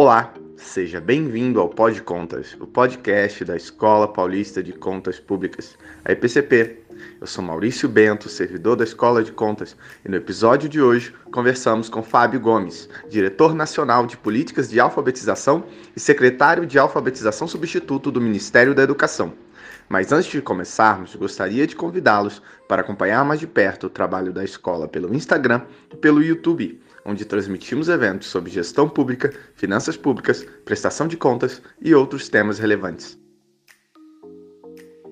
[0.00, 6.12] Olá, seja bem-vindo ao Pod Contas, o podcast da Escola Paulista de Contas Públicas, a
[6.12, 6.84] EPCP.
[7.20, 11.88] Eu sou Maurício Bento, servidor da Escola de Contas, e no episódio de hoje conversamos
[11.88, 15.64] com Fábio Gomes, diretor nacional de políticas de alfabetização
[15.96, 19.32] e secretário de alfabetização substituto do Ministério da Educação.
[19.88, 24.44] Mas antes de começarmos, gostaria de convidá-los para acompanhar mais de perto o trabalho da
[24.44, 25.62] escola pelo Instagram
[25.92, 31.94] e pelo YouTube, onde transmitimos eventos sobre gestão pública, finanças públicas, prestação de contas e
[31.94, 33.18] outros temas relevantes.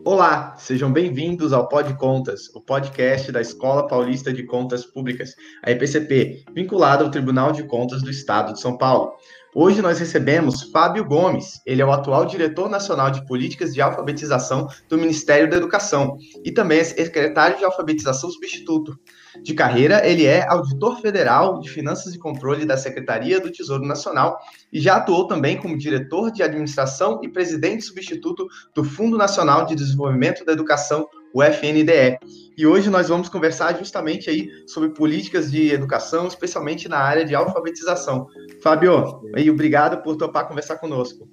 [0.04, 5.70] Olá, sejam bem-vindos ao Pod Contas, o podcast da Escola Paulista de Contas Públicas, a
[5.70, 9.14] EPCP, vinculada ao Tribunal de Contas do Estado de São Paulo.
[9.54, 14.68] Hoje nós recebemos Fábio Gomes, ele é o atual diretor nacional de políticas de alfabetização
[14.86, 18.96] do Ministério da Educação e também é secretário de alfabetização substituto.
[19.42, 24.38] De carreira, ele é auditor federal de finanças e controle da Secretaria do Tesouro Nacional
[24.72, 29.74] e já atuou também como diretor de administração e presidente substituto do Fundo Nacional de
[29.74, 32.18] Desenvolvimento da Educação, o FNDE.
[32.56, 37.34] E hoje nós vamos conversar justamente aí sobre políticas de educação, especialmente na área de
[37.34, 38.26] alfabetização.
[38.62, 41.28] Fábio, aí, obrigado por topar conversar conosco.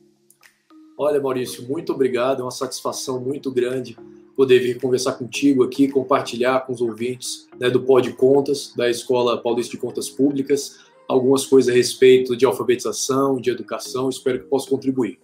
[0.97, 2.41] Olha, Maurício, muito obrigado.
[2.41, 3.97] É uma satisfação muito grande
[4.35, 9.41] poder vir conversar contigo aqui, compartilhar com os ouvintes né, do Pod Contas, da Escola
[9.41, 14.09] Paulista de Contas Públicas, algumas coisas a respeito de alfabetização, de educação.
[14.09, 15.19] Espero que possa contribuir.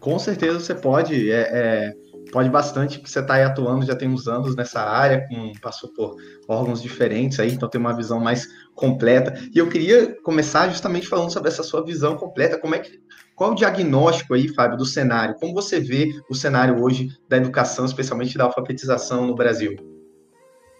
[0.00, 1.30] Com certeza você pode.
[1.30, 5.24] É, é pode bastante, porque você está aí atuando já tem uns anos nessa área,
[5.28, 6.16] com, passou por
[6.48, 9.34] órgãos diferentes aí, então tem uma visão mais completa.
[9.54, 13.00] E eu queria começar justamente falando sobre essa sua visão completa, como é que
[13.34, 15.34] qual o diagnóstico aí, Fábio, do cenário?
[15.40, 19.76] Como você vê o cenário hoje da educação, especialmente da alfabetização no Brasil?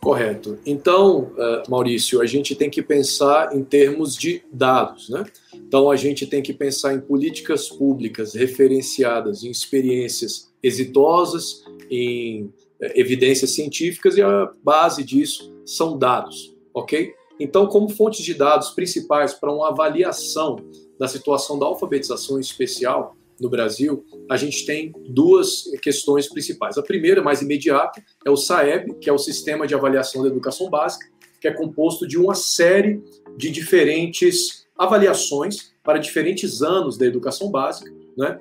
[0.01, 0.59] Correto.
[0.67, 5.25] Então, uh, Maurício, a gente tem que pensar em termos de dados, né?
[5.55, 12.53] Então, a gente tem que pensar em políticas públicas referenciadas em experiências exitosas, em uh,
[12.95, 17.15] evidências científicas, e a base disso são dados, ok?
[17.41, 20.57] Então, como fontes de dados principais para uma avaliação
[21.05, 26.79] da situação da alfabetização especial no Brasil, a gente tem duas questões principais.
[26.79, 30.71] A primeira, mais imediata, é o SAEB, que é o Sistema de Avaliação da Educação
[30.71, 31.07] Básica,
[31.41, 33.03] que é composto de uma série
[33.37, 38.41] de diferentes avaliações para diferentes anos da educação básica, né?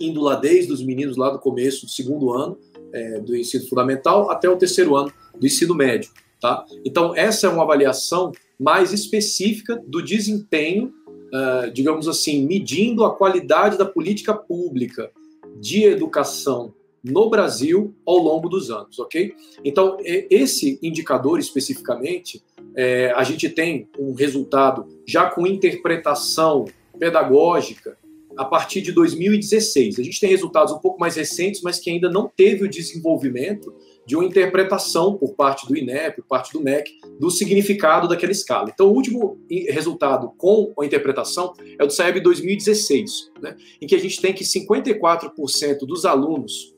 [0.00, 2.58] indo lá desde os meninos lá do começo do segundo ano
[2.92, 6.10] é, do ensino fundamental até o terceiro ano do ensino médio.
[6.40, 6.64] Tá?
[6.84, 10.92] Então, essa é uma avaliação mais específica do desempenho
[11.32, 15.10] uh, digamos assim, medindo a qualidade da política pública
[15.58, 19.34] de educação no Brasil ao longo dos anos, ok?
[19.64, 22.40] Então, esse indicador especificamente,
[22.76, 26.64] é, a gente tem um resultado já com interpretação
[26.98, 27.98] pedagógica
[28.36, 29.98] a partir de 2016.
[29.98, 33.74] A gente tem resultados um pouco mais recentes, mas que ainda não teve o desenvolvimento
[34.12, 38.70] de uma interpretação por parte do INEP, por parte do MEC, do significado daquela escala.
[38.70, 39.38] Então, o último
[39.70, 44.34] resultado com a interpretação é o do SAEB 2016, né, em que a gente tem
[44.34, 46.74] que 54% dos alunos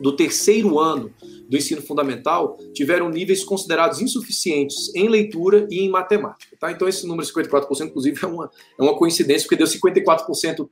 [0.00, 1.12] do terceiro ano
[1.46, 6.56] do ensino fundamental tiveram níveis considerados insuficientes em leitura e em matemática.
[6.58, 6.72] Tá?
[6.72, 10.66] Então, esse número de 54%, inclusive, é uma, é uma coincidência, porque deu 54%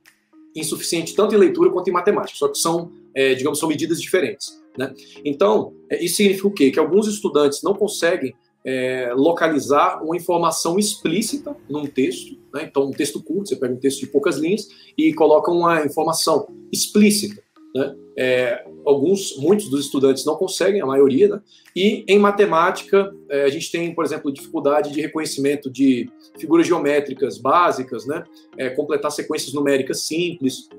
[0.55, 4.59] insuficiente tanto em leitura quanto em matemática, só que são, é, digamos, são medidas diferentes.
[4.79, 4.93] Né?
[5.25, 6.71] Então, é, isso significa o quê?
[6.71, 12.37] Que alguns estudantes não conseguem é, localizar uma informação explícita num texto.
[12.53, 12.63] Né?
[12.63, 16.47] Então, um texto curto, você pega um texto de poucas linhas e coloca uma informação
[16.71, 17.43] explícita.
[17.75, 17.93] Né?
[18.17, 21.41] É, alguns, muitos dos estudantes não conseguem, a maioria, né?
[21.75, 27.37] e em matemática é, a gente tem, por exemplo, dificuldade de reconhecimento de figuras geométricas
[27.37, 28.23] básicas, né?
[28.57, 30.69] É, completar sequências numéricas simples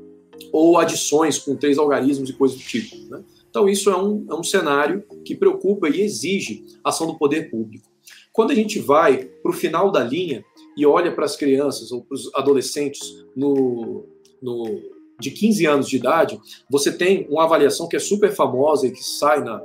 [0.52, 2.96] ou adições com três algarismos e coisas do tipo.
[3.50, 7.90] Então, isso é um, é um cenário que preocupa e exige ação do poder público.
[8.32, 10.44] Quando a gente vai para o final da linha
[10.76, 13.00] e olha para as crianças ou para os adolescentes
[13.36, 14.06] no,
[14.40, 14.64] no,
[15.20, 16.40] de 15 anos de idade,
[16.70, 19.62] você tem uma avaliação que é super famosa e que sai na,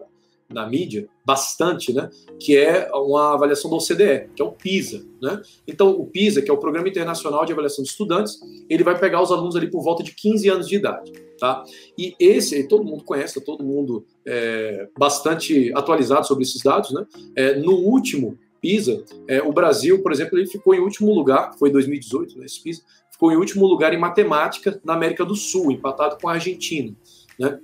[0.49, 2.09] na mídia bastante, né?
[2.39, 5.41] Que é uma avaliação da OCDE, que é o PISA, né?
[5.67, 8.39] Então, o PISA, que é o Programa Internacional de Avaliação de Estudantes,
[8.69, 11.63] ele vai pegar os alunos ali por volta de 15 anos de idade, tá?
[11.97, 17.05] E esse, todo mundo conhece, todo mundo é bastante atualizado sobre esses dados, né?
[17.35, 21.69] É, no último PISA, é, o Brasil, por exemplo, ele ficou em último lugar, foi
[21.69, 22.81] em 2018, né, esse PISA,
[23.11, 26.95] ficou em último lugar em matemática na América do Sul, empatado com a Argentina,
[27.39, 27.59] né?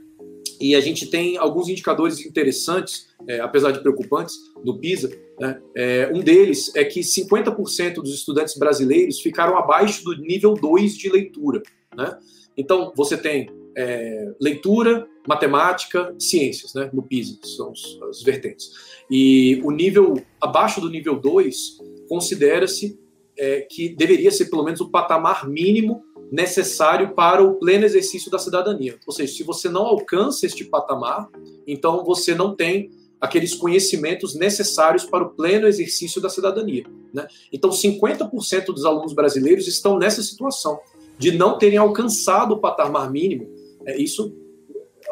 [0.61, 5.09] E a gente tem alguns indicadores interessantes, é, apesar de preocupantes, do PISA.
[5.39, 5.59] Né?
[5.75, 11.09] É, um deles é que 50% dos estudantes brasileiros ficaram abaixo do nível 2 de
[11.09, 11.63] leitura.
[11.97, 12.17] Né?
[12.55, 17.73] Então, você tem é, leitura, matemática, ciências, né, no PISA, são
[18.09, 18.71] as vertentes.
[19.09, 22.99] E o nível abaixo do nível 2 considera-se
[23.37, 28.39] é, que deveria ser pelo menos o patamar mínimo necessário para o pleno exercício da
[28.39, 28.97] cidadania.
[29.05, 31.29] Ou seja, se você não alcança este patamar,
[31.67, 32.89] então você não tem
[33.19, 36.85] aqueles conhecimentos necessários para o pleno exercício da cidadania.
[37.13, 37.27] Né?
[37.51, 40.79] Então, 50% dos alunos brasileiros estão nessa situação
[41.19, 43.47] de não terem alcançado o patamar mínimo.
[43.85, 44.33] É isso,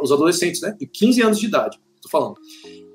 [0.02, 0.76] os adolescentes, né?
[0.80, 2.36] De 15 anos de idade, estou falando.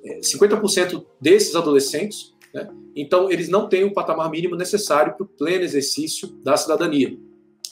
[0.04, 2.68] É, 50% desses adolescentes, né?
[2.96, 7.16] Então, eles não têm o patamar mínimo necessário para o pleno exercício da cidadania.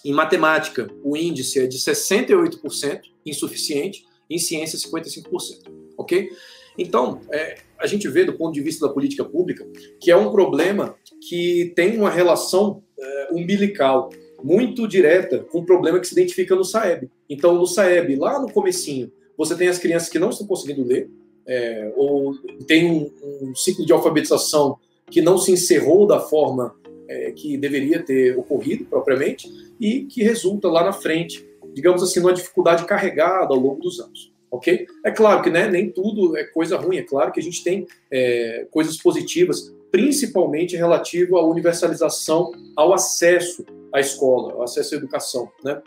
[0.05, 5.71] Em matemática, o índice é de 68%, insuficiente, em ciência, 55%.
[5.97, 6.31] Ok?
[6.77, 9.67] Então, é, a gente vê do ponto de vista da política pública
[10.01, 10.95] que é um problema
[11.29, 14.11] que tem uma relação é, umbilical
[14.43, 17.09] muito direta com o problema que se identifica no SAEB.
[17.29, 21.09] Então, no SAEB, lá no comecinho, você tem as crianças que não estão conseguindo ler,
[21.47, 22.35] é, ou
[22.67, 23.11] tem um,
[23.43, 24.79] um, ciclo de alfabetização
[25.11, 26.75] que não se encerrou da forma
[27.09, 29.49] é, que deveria ter ocorrido propriamente,
[29.83, 31.45] e que resulta lá na frente,
[31.75, 34.33] digamos assim, numa dificuldade carregada ao longo dos anos.
[34.49, 34.87] Ok?
[35.05, 37.85] É claro que né, nem tudo é coisa ruim, é claro que a gente tem
[38.09, 45.51] é, coisas positivas, principalmente relativo à universalização ao acesso à escola, ao acesso à educação.
[45.65, 45.83] Né?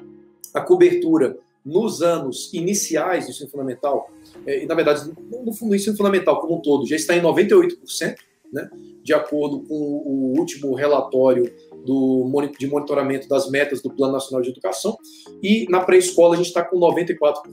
[0.53, 4.11] A cobertura nos anos iniciais do ensino fundamental,
[4.45, 8.17] é, e na verdade, no, no ensino fundamental como um todo, já está em 98%,
[8.51, 8.69] né?
[9.01, 11.53] de acordo com o último relatório
[11.85, 14.97] do, de monitoramento das metas do Plano Nacional de Educação,
[15.41, 17.43] e na pré-escola a gente está com 94%.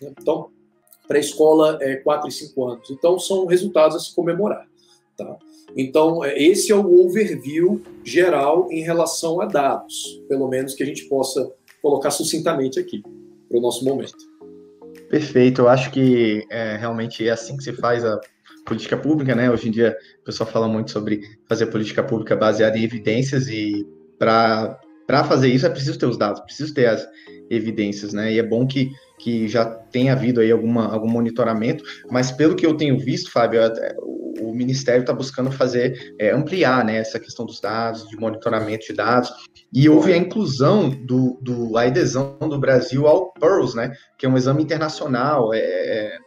[0.00, 0.12] Né?
[0.20, 0.50] Então,
[1.06, 2.90] pré-escola é 4 e 5 anos.
[2.90, 4.66] Então, são resultados a se comemorar.
[5.16, 5.36] Tá?
[5.76, 10.86] Então, é, esse é o overview geral em relação a dados, pelo menos que a
[10.86, 11.52] gente possa
[11.82, 13.02] colocar sucintamente aqui,
[13.48, 14.16] para o nosso momento.
[15.08, 18.18] Perfeito, eu acho que é, realmente é assim que se faz a
[18.66, 19.50] política pública, né?
[19.50, 23.86] Hoje em dia o pessoal fala muito sobre fazer política pública baseada em evidências e
[24.18, 27.06] para para fazer isso é preciso ter os dados, preciso ter as
[27.48, 28.32] evidências, né?
[28.32, 28.90] E é bom que,
[29.20, 33.60] que já tenha havido aí alguma, algum monitoramento, mas pelo que eu tenho visto, Fábio,
[34.00, 38.84] o, o Ministério está buscando fazer, é, ampliar né, essa questão dos dados, de monitoramento
[38.84, 39.30] de dados,
[39.72, 43.92] e houve a inclusão do, do a adesão do Brasil ao PEARLS, né?
[44.18, 46.18] Que é um exame internacional, é, é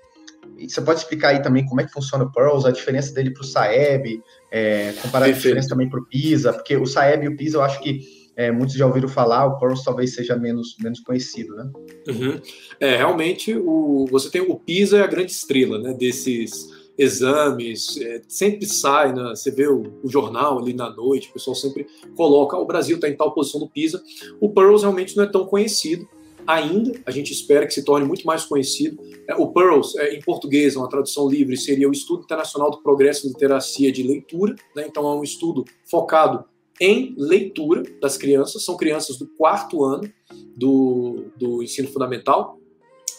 [0.68, 3.42] você pode explicar aí também como é que funciona o Pearls, a diferença dele para
[3.42, 4.22] o Saeb,
[4.52, 5.30] é, comparar Perfeito.
[5.30, 8.02] a diferença também para o PISA, porque o Saeb e o PISA eu acho que
[8.40, 11.70] é, muitos já ouviram falar, o Pearls talvez seja menos, menos conhecido, né?
[12.08, 12.40] Uhum.
[12.80, 18.22] É, realmente, o, você tem o PISA é a grande estrela, né, desses exames, é,
[18.30, 21.86] sempre sai, né, você vê o, o, jornal ali na noite, o pessoal sempre
[22.16, 24.02] coloca, o Brasil está em tal posição no PISA,
[24.40, 26.08] o Pearls realmente não é tão conhecido,
[26.46, 28.98] ainda, a gente espera que se torne muito mais conhecido.
[29.28, 33.26] É, o PEARLS, é, em português, uma tradução livre, seria o Estudo Internacional do Progresso
[33.26, 34.56] em Literacia de Leitura.
[34.76, 34.86] Né?
[34.88, 36.46] Então, é um estudo focado
[36.80, 40.10] em leitura das crianças, são crianças do quarto ano
[40.56, 42.58] do, do ensino fundamental,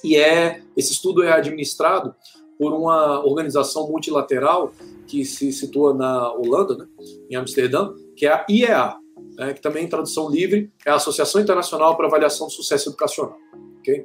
[0.03, 2.15] e é esse estudo é administrado
[2.59, 4.73] por uma organização multilateral
[5.07, 6.87] que se situa na Holanda, né,
[7.29, 8.97] em Amsterdã, que é a IEA,
[9.41, 13.39] né, que também em tradução livre é a Associação Internacional para Avaliação do Sucesso Educacional.
[13.79, 14.05] Okay?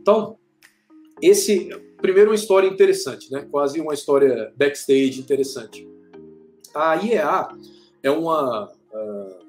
[0.00, 0.38] Então,
[1.20, 1.68] esse
[2.00, 3.44] primeiro uma história interessante, né?
[3.50, 5.84] quase uma história backstage interessante.
[6.72, 7.48] A IEA
[8.00, 9.46] é uma uh,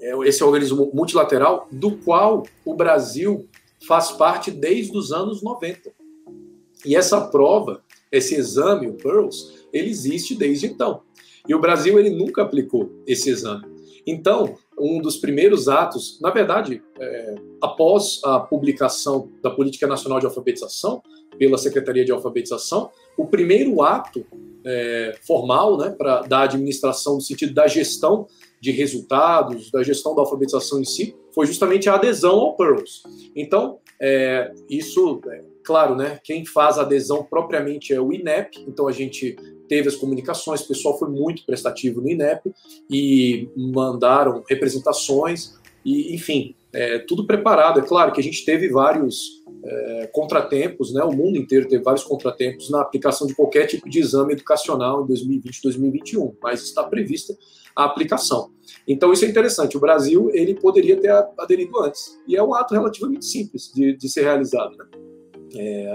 [0.00, 3.48] é esse organismo multilateral do qual o Brasil
[3.86, 5.92] faz parte desde os anos 90.
[6.84, 11.02] E essa prova, esse exame, o PEARLS, ele existe desde então.
[11.46, 13.69] E o Brasil ele nunca aplicou esse exame.
[14.06, 20.26] Então, um dos primeiros atos, na verdade, é, após a publicação da Política Nacional de
[20.26, 21.02] Alfabetização
[21.38, 24.24] pela Secretaria de Alfabetização, o primeiro ato
[24.64, 28.26] é, formal né, pra, da administração, no sentido da gestão
[28.60, 33.02] de resultados, da gestão da alfabetização em si, foi justamente a adesão ao PEARLS.
[33.34, 38.86] Então, é, isso, é, claro, né, quem faz a adesão propriamente é o INEP, então
[38.86, 39.36] a gente
[39.70, 42.52] teve as comunicações, o pessoal foi muito prestativo no INEP
[42.90, 47.78] e mandaram representações, e enfim, é, tudo preparado.
[47.78, 51.04] É claro que a gente teve vários é, contratempos, né?
[51.04, 55.06] o mundo inteiro teve vários contratempos na aplicação de qualquer tipo de exame educacional em
[55.06, 57.32] 2020 2021, mas está prevista
[57.76, 58.50] a aplicação.
[58.88, 59.76] Então isso é interessante.
[59.76, 64.08] O Brasil ele poderia ter aderido antes e é um ato relativamente simples de, de
[64.08, 64.76] ser realizado.
[64.76, 64.84] Né?
[65.54, 65.94] É,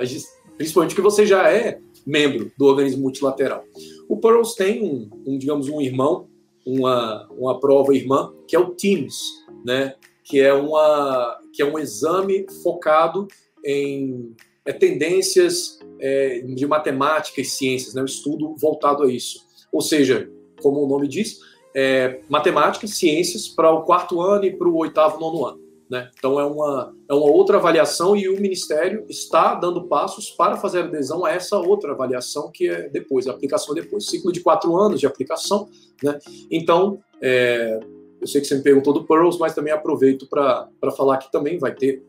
[0.56, 3.64] principalmente que você já é membro do organismo multilateral.
[4.08, 6.28] O Pearls tem um, um digamos, um irmão,
[6.66, 9.20] uma, uma prova irmã, que é o TIMS,
[9.66, 9.96] né?
[10.24, 13.28] que, é uma, que é um exame focado
[13.64, 14.36] em
[14.66, 18.02] é, tendências é, de matemática e ciências, né?
[18.02, 19.46] um estudo voltado a isso.
[19.72, 20.30] Ou seja,
[20.62, 21.40] como o nome diz,
[21.76, 25.65] é, matemática e ciências para o quarto ano e para o oitavo, nono ano.
[25.90, 26.10] Né?
[26.18, 30.80] Então é uma, é uma outra avaliação e o Ministério está dando passos para fazer
[30.80, 34.08] adesão a essa outra avaliação que é depois, a aplicação depois.
[34.08, 35.70] Ciclo de quatro anos de aplicação.
[36.02, 36.18] Né?
[36.50, 37.80] Então, é,
[38.20, 41.60] eu sei que você me perguntou do Pearls, mas também aproveito para falar que também
[41.60, 42.04] vai ter,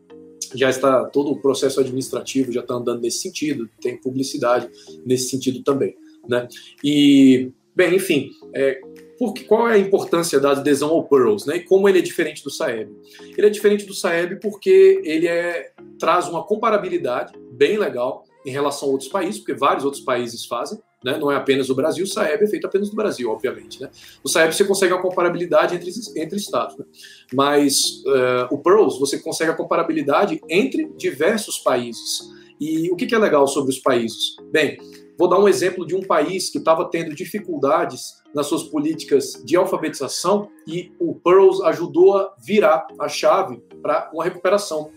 [0.55, 4.67] já está todo o processo administrativo já está andando nesse sentido, tem publicidade
[5.05, 5.95] nesse sentido também.
[6.27, 6.47] Né?
[6.83, 8.81] E, bem, enfim, é,
[9.17, 11.57] porque, qual é a importância da adesão ao Pearls, né?
[11.57, 12.89] E como ele é diferente do Saeb?
[13.37, 18.87] Ele é diferente do Saeb porque ele é, traz uma comparabilidade bem legal em relação
[18.87, 21.17] a outros países, porque vários outros países fazem, né?
[21.17, 23.89] Não é apenas o Brasil, o Saeb é feito apenas no Brasil, obviamente, né?
[24.23, 26.85] O Saeb você consegue uma comparabilidade entre, entre estados, né?
[27.33, 32.29] Mas uh, o Pearls você consegue a comparabilidade entre diversos países.
[32.59, 34.35] E o que, que é legal sobre os países?
[34.51, 34.77] Bem,
[35.17, 39.55] Vou dar um exemplo de um país que estava tendo dificuldades nas suas políticas de
[39.55, 44.91] alfabetização e o Pearls ajudou a virar a chave para uma recuperação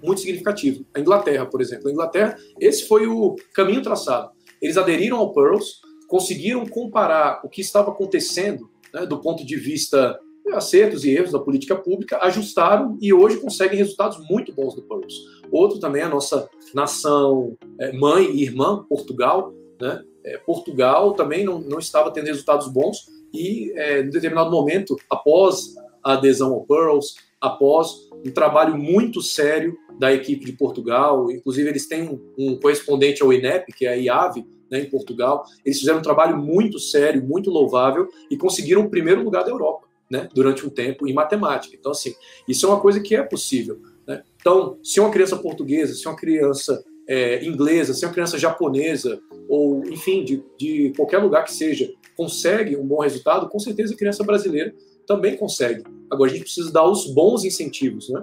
[0.00, 0.84] muito significativa.
[0.94, 1.88] A Inglaterra, por exemplo.
[1.88, 4.30] A Inglaterra, esse foi o caminho traçado.
[4.62, 10.16] Eles aderiram ao Pearls, conseguiram comparar o que estava acontecendo né, do ponto de vista
[10.52, 15.14] acertos e erros da política pública, ajustaram e hoje conseguem resultados muito bons do Pearls.
[15.50, 20.02] Outro também a nossa nação é, mãe e irmã, Portugal, né?
[20.24, 25.76] É, Portugal também não, não estava tendo resultados bons e, é, em determinado momento, após
[26.02, 31.86] a adesão ao Pearls, após um trabalho muito sério da equipe de Portugal, inclusive eles
[31.86, 36.02] têm um correspondente ao INEP, que é a IAV, né, em Portugal, eles fizeram um
[36.02, 40.70] trabalho muito sério, muito louvável e conseguiram o primeiro lugar da Europa, né, durante um
[40.70, 41.76] tempo em matemática.
[41.78, 42.14] Então, assim,
[42.48, 43.80] isso é uma coisa que é possível.
[44.06, 44.22] Né?
[44.40, 49.84] Então, se uma criança portuguesa, se uma criança é, inglesa, se uma criança japonesa, ou
[49.86, 54.24] enfim, de, de qualquer lugar que seja, consegue um bom resultado, com certeza a criança
[54.24, 54.74] brasileira
[55.06, 55.84] também consegue.
[56.10, 58.20] Agora a gente precisa dar os bons incentivos, né?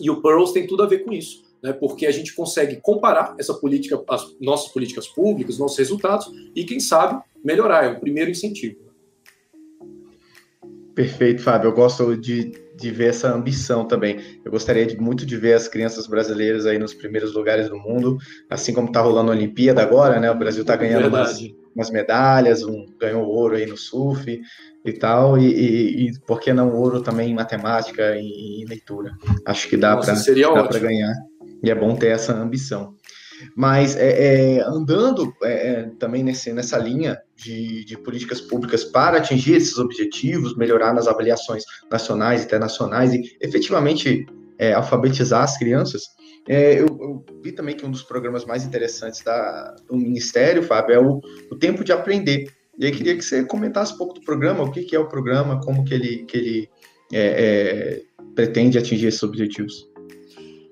[0.00, 1.72] E o Pearls tem tudo a ver com isso, né?
[1.72, 6.78] Porque a gente consegue comparar essa política, as nossas políticas públicas, nossos resultados e quem
[6.78, 7.84] sabe melhorar.
[7.84, 8.78] É o primeiro incentivo.
[10.94, 11.68] Perfeito, Fábio.
[11.68, 14.18] Eu gosto de de ver essa ambição também.
[14.44, 18.18] Eu gostaria de, muito de ver as crianças brasileiras aí nos primeiros lugares do mundo,
[18.50, 20.30] assim como está rolando a Olimpíada agora, né?
[20.30, 21.38] O Brasil está ganhando umas,
[21.74, 24.40] umas, medalhas, um, ganhou ouro aí no surf
[24.84, 29.12] e tal, e, e, e por que não ouro também em matemática e, em leitura?
[29.46, 31.14] Acho que dá para ganhar.
[31.62, 32.94] E é bom ter essa ambição.
[33.54, 39.18] Mas é, é, andando é, é, também nesse, nessa linha de, de, políticas públicas para
[39.18, 44.26] atingir esses objetivos, melhorar nas avaliações nacionais e internacionais e efetivamente
[44.58, 46.02] é, alfabetizar as crianças,
[46.48, 50.94] é, eu, eu, vi também que um dos programas mais interessantes da, do Ministério, Fábio,
[50.94, 52.52] é o, o Tempo de Aprender.
[52.78, 55.08] E aí queria que você comentasse um pouco do programa, o que, que é o
[55.08, 56.70] programa, como que ele, que ele
[58.34, 59.93] pretende atingir esses objetivos.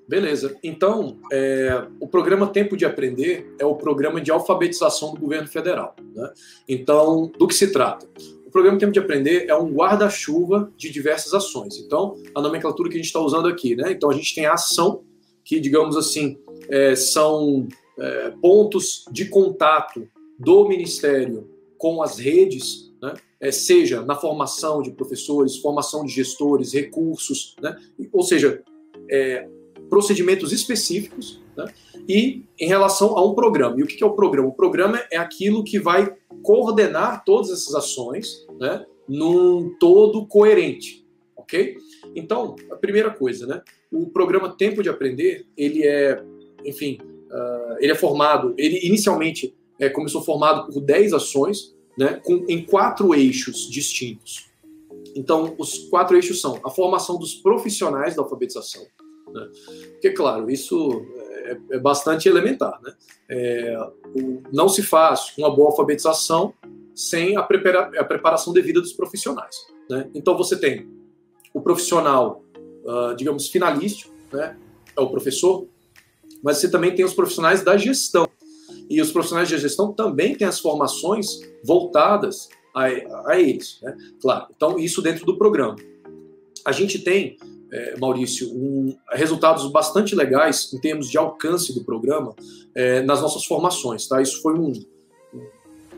[0.09, 0.56] Beleza.
[0.62, 5.94] Então, é, o programa Tempo de Aprender é o programa de alfabetização do governo federal.
[6.14, 6.30] Né?
[6.68, 8.06] Então, do que se trata?
[8.47, 11.78] O programa Tempo de Aprender é um guarda-chuva de diversas ações.
[11.78, 13.92] Então, a nomenclatura que a gente está usando aqui, né?
[13.92, 15.02] Então, a gente tem a ação,
[15.44, 16.37] que, digamos assim,
[16.68, 17.66] é, são
[17.99, 20.06] é, pontos de contato
[20.38, 23.14] do Ministério com as redes, né?
[23.40, 27.76] É, seja na formação de professores, formação de gestores, recursos, né?
[28.12, 28.62] ou seja,
[29.11, 29.49] é,
[29.92, 31.66] procedimentos específicos né?
[32.08, 33.78] e em relação a um programa.
[33.78, 34.49] E o que é o programa?
[34.49, 41.06] O programa é aquilo que vai coordenar todas essas ações né, num todo coerente,
[41.37, 41.76] ok?
[42.16, 43.61] Então, a primeira coisa, né?
[43.92, 46.25] O programa Tempo de Aprender, ele é,
[46.64, 46.99] enfim,
[47.30, 52.64] uh, ele é formado, ele inicialmente é, começou formado por 10 ações, né, com, em
[52.64, 54.46] quatro eixos distintos.
[55.14, 58.87] Então, os quatro eixos são a formação dos profissionais da alfabetização,
[59.32, 59.48] né?
[59.92, 61.04] Porque, claro, isso
[61.44, 62.80] é, é bastante elementar.
[62.82, 62.94] Né?
[63.28, 63.78] É,
[64.14, 66.54] o, não se faz uma boa alfabetização
[66.94, 69.56] sem a, prepara, a preparação devida dos profissionais.
[69.88, 70.10] Né?
[70.14, 70.88] Então, você tem
[71.52, 72.42] o profissional,
[72.84, 74.56] uh, digamos, finalístico, né?
[74.96, 75.66] é o professor,
[76.42, 78.26] mas você também tem os profissionais da gestão.
[78.88, 82.84] E os profissionais de gestão também têm as formações voltadas a,
[83.30, 83.96] a eles, né?
[84.20, 84.46] Claro.
[84.54, 85.76] Então, isso dentro do programa.
[86.64, 87.36] A gente tem
[87.72, 92.34] é, Maurício, um, resultados bastante legais em termos de alcance do programa
[92.74, 94.06] é, nas nossas formações.
[94.06, 94.20] Tá?
[94.20, 94.72] Isso foi um,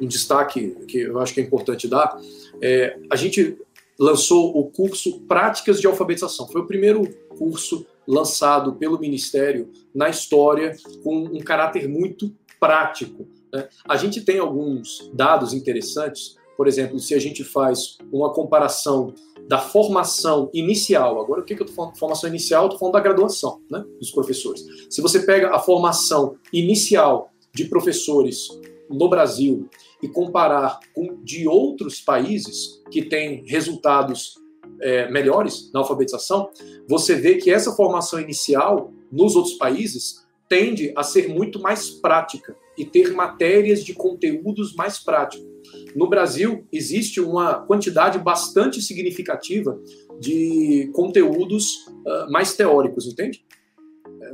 [0.00, 2.16] um destaque que eu acho que é importante dar.
[2.62, 3.58] É, a gente
[3.98, 6.46] lançou o curso Práticas de Alfabetização.
[6.48, 13.26] Foi o primeiro curso lançado pelo Ministério na história com um caráter muito prático.
[13.52, 13.68] Né?
[13.88, 19.14] A gente tem alguns dados interessantes, por exemplo, se a gente faz uma comparação
[19.48, 21.98] da formação inicial, agora o que, que eu estou falando?
[21.98, 24.64] Formação inicial, estou falando da graduação né, dos professores.
[24.88, 28.48] Se você pega a formação inicial de professores
[28.88, 29.68] no Brasil
[30.02, 34.34] e comparar com de outros países que têm resultados
[34.80, 36.48] é, melhores na alfabetização,
[36.88, 42.56] você vê que essa formação inicial nos outros países tende a ser muito mais prática
[42.76, 45.46] e ter matérias de conteúdos mais práticos.
[45.94, 49.78] No Brasil, existe uma quantidade bastante significativa
[50.20, 53.44] de conteúdos uh, mais teóricos, entende?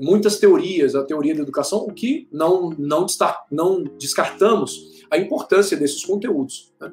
[0.00, 3.06] Muitas teorias, a teoria da educação, o que não, não,
[3.50, 6.72] não descartamos a importância desses conteúdos.
[6.80, 6.92] Né?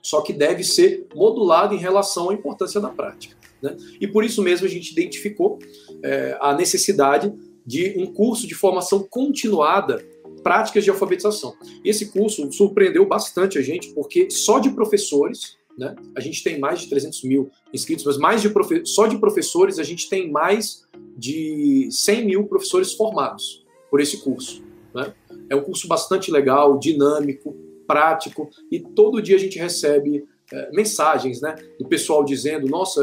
[0.00, 3.36] Só que deve ser modulado em relação à importância da prática.
[3.60, 3.76] Né?
[4.00, 5.58] E por isso mesmo a gente identificou
[6.02, 7.32] é, a necessidade
[7.66, 10.02] de um curso de formação continuada
[10.42, 11.54] práticas de alfabetização.
[11.84, 16.80] Esse curso surpreendeu bastante a gente, porque só de professores, né, a gente tem mais
[16.80, 18.52] de 300 mil inscritos, mas mais de
[18.84, 20.84] só de professores a gente tem mais
[21.16, 24.62] de 100 mil professores formados por esse curso.
[24.94, 25.12] Né?
[25.50, 27.54] É um curso bastante legal, dinâmico,
[27.86, 33.02] prático, e todo dia a gente recebe é, mensagens né, do pessoal dizendo: nossa,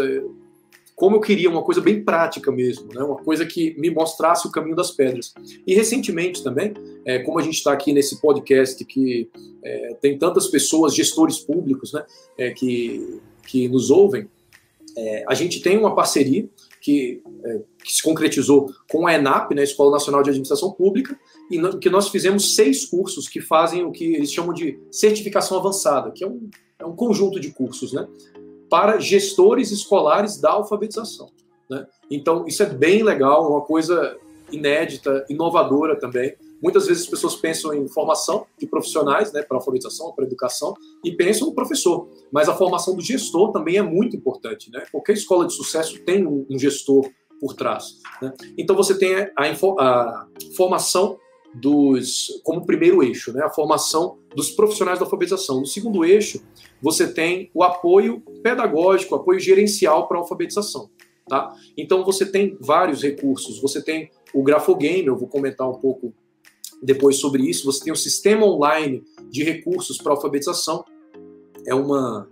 [0.95, 3.03] como eu queria uma coisa bem prática mesmo, né?
[3.03, 5.33] uma coisa que me mostrasse o caminho das pedras.
[5.67, 6.73] E recentemente também,
[7.03, 9.29] é, como a gente está aqui nesse podcast que
[9.63, 12.05] é, tem tantas pessoas, gestores públicos, né,
[12.37, 14.29] é, que, que nos ouvem,
[14.97, 16.47] é, a gente tem uma parceria
[16.79, 21.19] que, é, que, se concretizou com a ENAP, né, Escola Nacional de Administração Pública,
[21.51, 25.57] e no, que nós fizemos seis cursos que fazem o que eles chamam de certificação
[25.57, 26.49] avançada, que é um,
[26.79, 28.07] é um conjunto de cursos, né?
[28.69, 31.29] Para gestores escolares da alfabetização.
[31.69, 31.85] Né?
[32.09, 34.17] Então, isso é bem legal, uma coisa
[34.51, 36.35] inédita, inovadora também.
[36.61, 41.11] Muitas vezes as pessoas pensam em formação de profissionais, né, para alfabetização, para educação, e
[41.11, 42.07] pensam no professor.
[42.31, 44.71] Mas a formação do gestor também é muito importante.
[44.71, 44.83] Né?
[44.91, 47.99] Qualquer escola de sucesso tem um, gestor por trás.
[48.21, 48.33] Né?
[48.57, 51.19] Então você tem a, a, formação
[51.55, 55.61] dos como primeiro eixo, né, a formação dos profissionais da alfabetização.
[55.61, 56.43] No segundo eixo,
[56.81, 60.89] você tem o apoio pedagógico, apoio gerencial para a alfabetização.
[61.27, 61.55] Tá?
[61.77, 63.59] Então você tem vários recursos.
[63.61, 66.13] Você tem o Grafogame, eu vou comentar um pouco
[66.83, 67.65] depois sobre isso.
[67.65, 70.83] Você tem o sistema online de recursos para alfabetização.
[71.65, 72.29] É uma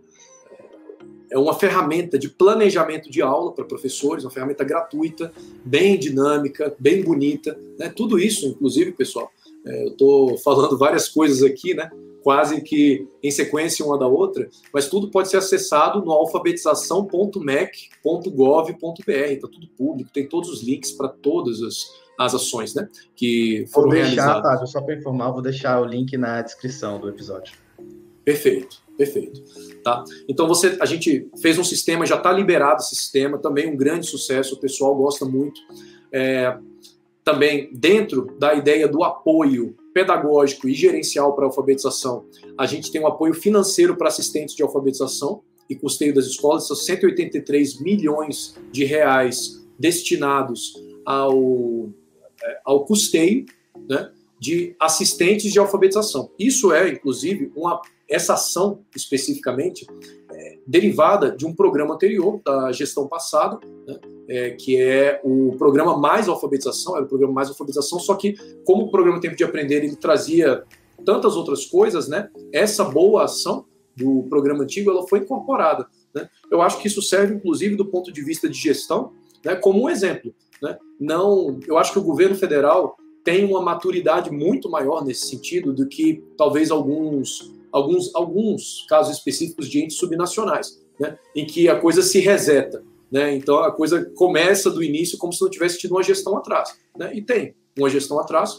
[1.33, 5.33] é uma ferramenta de planejamento de aula para professores, uma ferramenta gratuita,
[5.65, 7.59] bem dinâmica, bem bonita.
[7.79, 7.89] Né?
[7.89, 9.31] Tudo isso, inclusive, pessoal,
[9.65, 11.89] é, eu estou falando várias coisas aqui, né?
[12.21, 19.47] quase que em sequência uma da outra, mas tudo pode ser acessado no alfabetização.mec.gov.br, está
[19.47, 23.97] tudo público, tem todos os links para todas as, as ações né, que foram vou
[23.97, 24.51] deixar, realizadas.
[24.53, 27.55] Fábio, só para informar, vou deixar o link na descrição do episódio.
[28.23, 29.41] Perfeito, perfeito.
[29.84, 30.03] Tá?
[30.27, 34.08] Então você, a gente fez um sistema, já está liberado esse sistema, também um grande
[34.08, 35.60] sucesso, o pessoal gosta muito.
[36.12, 36.58] É,
[37.23, 42.25] também dentro da ideia do apoio pedagógico e gerencial para a alfabetização,
[42.58, 46.75] a gente tem um apoio financeiro para assistentes de alfabetização e custeio das escolas, são
[46.75, 50.73] 183 milhões de reais destinados
[51.06, 51.89] ao,
[52.43, 53.45] é, ao custeio
[53.88, 56.29] né, de assistentes de alfabetização.
[56.38, 57.82] Isso é, inclusive, uma,
[58.13, 59.88] essa ação especificamente
[60.32, 63.99] é, derivada de um programa anterior da gestão passada, né,
[64.30, 68.84] é, que é o programa Mais Alfabetização, era o programa Mais Alfabetização, só que como
[68.84, 70.63] o programa Tempo de Aprender ele trazia
[71.04, 75.88] tantas outras coisas, né, essa boa ação do programa antigo ela foi incorporada.
[76.13, 76.30] Né?
[76.52, 79.12] Eu acho que isso serve, inclusive, do ponto de vista de gestão,
[79.43, 80.34] né, como um exemplo.
[80.62, 80.78] Né?
[80.99, 85.88] Não, eu acho que o governo federal tem uma maturidade muito maior nesse sentido do
[85.88, 92.03] que talvez alguns, alguns, alguns casos específicos de entes subnacionais, né, em que a coisa
[92.03, 92.83] se reseta.
[93.12, 93.36] Né?
[93.36, 96.77] Então a coisa começa do início como se não tivesse tido uma gestão atrás.
[96.97, 97.12] Né?
[97.15, 98.55] E tem uma gestão atrás,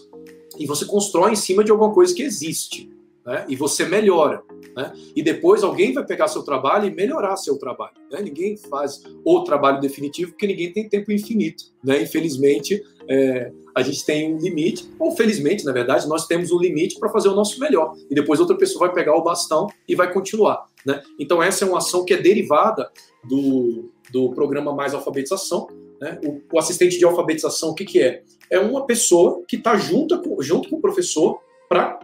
[0.58, 2.90] e você constrói em cima de alguma coisa que existe.
[3.24, 3.46] Né?
[3.48, 4.42] E você melhora.
[4.76, 4.92] Né?
[5.14, 7.94] E depois alguém vai pegar seu trabalho e melhorar seu trabalho.
[8.10, 8.20] Né?
[8.22, 11.64] Ninguém faz o trabalho definitivo porque ninguém tem tempo infinito.
[11.82, 12.02] Né?
[12.02, 16.98] Infelizmente, é, a gente tem um limite, ou felizmente, na verdade, nós temos um limite
[16.98, 17.94] para fazer o nosso melhor.
[18.10, 20.66] E depois outra pessoa vai pegar o bastão e vai continuar.
[20.84, 21.02] Né?
[21.18, 22.90] Então, essa é uma ação que é derivada
[23.24, 25.66] do, do programa Mais Alfabetização,
[26.00, 26.20] Né?
[26.24, 28.22] O, o, assistente de alfabetização, o que, que é?
[28.50, 31.98] É uma pessoa que está junto, junto com o professor para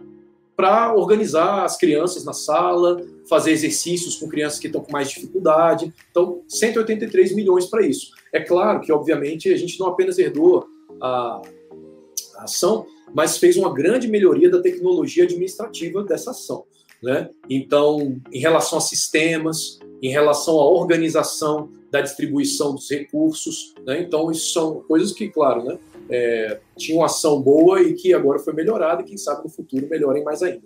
[0.95, 5.93] organizar as crianças na sala, fazer exercícios com crianças que estão com mais dificuldade.
[6.09, 8.11] Então, 183 milhões para isso.
[8.31, 10.67] É claro que, obviamente, a gente não apenas herdou
[11.01, 11.41] a,
[12.37, 16.65] a ação, mas fez uma grande melhoria da tecnologia administrativa dessa ação.
[17.01, 17.29] Né?
[17.49, 24.01] Então, em relação a sistemas, em relação à organização da distribuição dos recursos, né?
[24.01, 25.77] então isso são coisas que, claro, né?
[26.11, 30.23] É, tinham ação boa e que agora foi melhorada e quem sabe no futuro melhorem
[30.23, 30.63] mais ainda.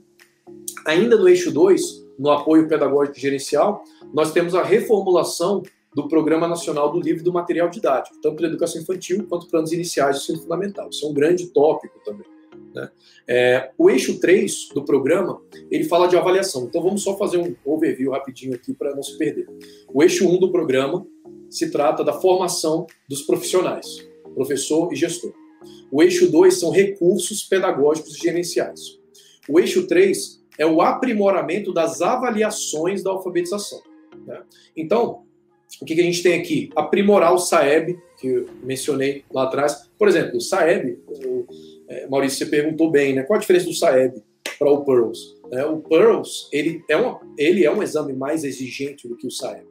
[0.86, 6.92] Ainda no eixo 2, no apoio pedagógico gerencial, nós temos a reformulação do Programa Nacional
[6.92, 10.22] do Livro do Material Didático, tanto para a educação infantil quanto para anos iniciais do
[10.22, 10.90] ensino fundamental.
[10.90, 12.28] Isso é um grande tópico também.
[12.74, 12.90] Né?
[13.26, 16.66] É, o eixo 3 do programa, ele fala de avaliação.
[16.66, 19.48] Então vamos só fazer um overview rapidinho aqui para não se perder.
[19.94, 21.08] O eixo 1 do programa
[21.50, 24.06] se trata da formação dos profissionais,
[24.36, 25.34] professor e gestor.
[25.92, 29.00] O eixo 2 são recursos pedagógicos e gerenciais.
[29.50, 33.82] O eixo 3 é o aprimoramento das avaliações da alfabetização.
[34.26, 34.42] Né?
[34.76, 35.24] Então,
[35.82, 36.70] o que, a gente tem aqui?
[36.76, 39.90] Aprimorar o SAEB, que eu mencionei lá atrás.
[39.98, 41.46] Por exemplo, o SAEB, o,
[41.88, 43.24] é, Maurício, você perguntou bem, né?
[43.24, 44.24] Qual a diferença do SAEB
[44.58, 45.36] para o PEARLS?
[45.52, 46.96] É, o PEARLS, ele é,
[47.38, 49.66] ele é um exame mais exigente do que o SAEB.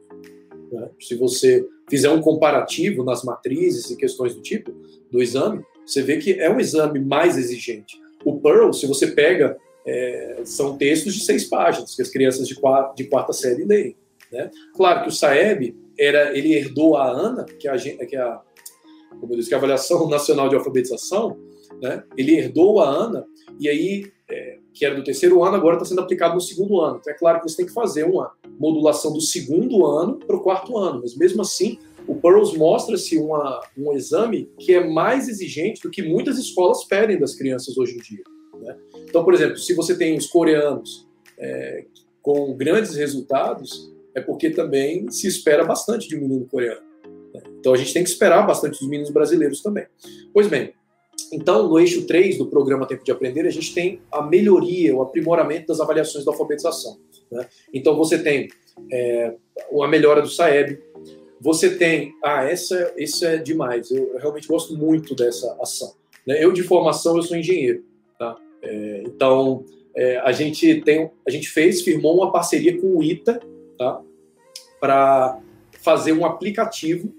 [0.75, 0.89] Né?
[0.99, 4.71] Se você fizer um comparativo nas matrizes e questões do tipo
[5.11, 7.97] do exame, você vê que é um exame mais exigente.
[8.23, 12.55] O Pearl, se você pega, é, são textos de seis páginas que as crianças de
[12.55, 13.95] quarta, de quarta série leem.
[14.31, 14.49] Né?
[14.75, 18.41] Claro que o SAEB era, ele herdou a ANA, que é a, que é a,
[19.19, 21.37] como disse, que é a Avaliação Nacional de Alfabetização,
[21.81, 22.03] né?
[22.17, 23.25] Ele herdou a ANA
[23.59, 26.97] e aí, é, que era do terceiro ano, agora está sendo aplicado no segundo ano.
[26.99, 30.41] Então é claro que você tem que fazer uma modulação do segundo ano para o
[30.41, 35.89] quarto ano, mas mesmo assim, o Pearls mostra-se um exame que é mais exigente do
[35.89, 38.23] que muitas escolas pedem das crianças hoje em dia.
[38.61, 38.77] Né?
[39.07, 41.07] Então, por exemplo, se você tem os coreanos
[41.39, 41.85] é,
[42.21, 46.85] com grandes resultados, é porque também se espera bastante de um menino coreano.
[47.33, 47.41] Né?
[47.59, 49.85] Então a gente tem que esperar bastante dos meninos brasileiros também.
[50.33, 50.73] Pois bem,
[51.31, 55.01] então, no eixo 3 do programa Tempo de Aprender, a gente tem a melhoria, o
[55.01, 56.97] aprimoramento das avaliações da alfabetização.
[57.31, 57.47] Né?
[57.73, 58.47] Então, você tem
[58.91, 59.35] é,
[59.71, 60.79] uma melhora do SAEB,
[61.39, 62.13] você tem.
[62.23, 65.93] Ah, essa, essa é demais, eu, eu realmente gosto muito dessa ação.
[66.25, 66.43] Né?
[66.43, 67.83] Eu, de formação, eu sou engenheiro.
[68.17, 68.37] Tá?
[68.61, 73.39] É, então, é, a, gente tem, a gente fez, firmou uma parceria com o ITA
[73.77, 74.01] tá?
[74.79, 75.39] para
[75.81, 77.13] fazer um aplicativo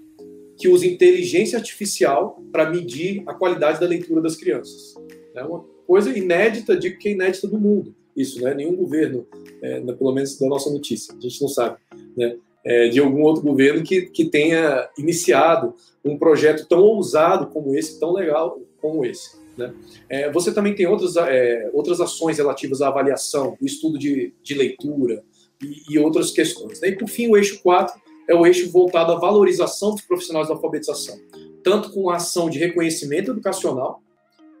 [0.57, 4.95] que usa inteligência artificial para medir a qualidade da leitura das crianças.
[5.35, 7.95] É uma coisa inédita, digo que é inédita do mundo.
[8.15, 8.53] Isso, né?
[8.55, 9.27] Nenhum governo,
[9.61, 11.77] é, pelo menos da nossa notícia, a gente não sabe,
[12.17, 12.35] né?
[12.65, 17.97] É, de algum outro governo que, que tenha iniciado um projeto tão ousado como esse,
[17.97, 19.37] tão legal como esse.
[19.57, 19.73] Né?
[20.09, 24.53] É, você também tem outras, é, outras ações relativas à avaliação, o estudo de, de
[24.53, 25.23] leitura
[25.61, 26.81] e, e outras questões.
[26.81, 26.89] Né?
[26.89, 30.53] E, por fim, o eixo 4 é o eixo voltado à valorização dos profissionais da
[30.53, 31.17] alfabetização,
[31.63, 34.01] tanto com a ação de reconhecimento educacional,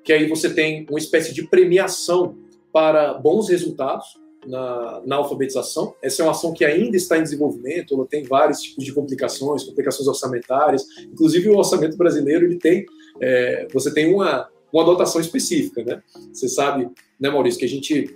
[0.03, 2.37] que aí você tem uma espécie de premiação
[2.71, 5.93] para bons resultados na, na alfabetização.
[6.01, 9.63] Essa é uma ação que ainda está em desenvolvimento, ela tem vários tipos de complicações,
[9.63, 12.85] complicações orçamentárias, inclusive o orçamento brasileiro ele tem,
[13.19, 16.01] é, você tem uma, uma dotação específica, né?
[16.31, 18.15] Você sabe, né, Maurício, que a gente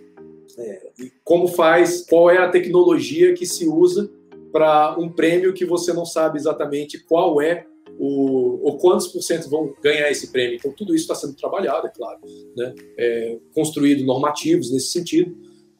[0.57, 0.87] é,
[1.23, 4.09] como faz, qual é a tecnologia que se usa
[4.51, 7.65] para um prêmio que você não sabe exatamente qual é
[7.97, 10.55] o, ou quantos por cento vão ganhar esse prêmio.
[10.55, 12.19] Então, tudo isso está sendo trabalhado, é claro,
[12.55, 12.73] né?
[12.97, 15.35] É, construído normativos nesse sentido,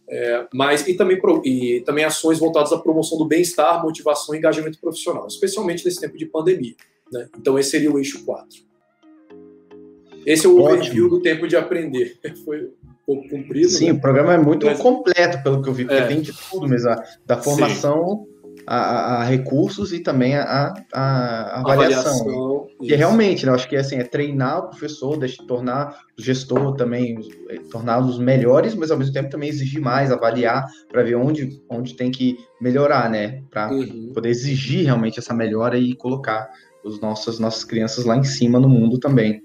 [0.08, 4.80] é, mas e também, e também ações voltadas à promoção do bem-estar, motivação e engajamento
[4.80, 6.76] profissional, especialmente nesse tempo de pandemia.
[7.12, 7.28] Né?
[7.38, 8.72] Então, esse seria o eixo 4.
[10.26, 10.76] Esse é o Ótimo.
[10.76, 12.20] overview do tempo de aprender.
[12.46, 12.72] Foi um
[13.06, 13.70] pouco comprido.
[13.70, 13.94] Sim, né?
[13.94, 14.80] o programa é muito mas...
[14.80, 16.08] completo, pelo que eu vi, porque é.
[16.08, 18.31] tem de tudo mesmo, da formação Sim
[18.68, 22.12] a, a, recursos e também a, a avaliação.
[22.12, 26.22] avaliação e realmente, né, eu acho que assim, é treinar o professor, deixa, tornar o
[26.22, 27.18] gestor também,
[27.50, 31.96] é, torná-los melhores, mas ao mesmo tempo também exigir mais, avaliar para ver onde, onde
[31.96, 33.44] tem que melhorar, né?
[33.52, 34.12] Para uhum.
[34.14, 36.50] poder exigir realmente essa melhora e colocar
[36.84, 39.42] os nossos, nossas crianças lá em cima no mundo também.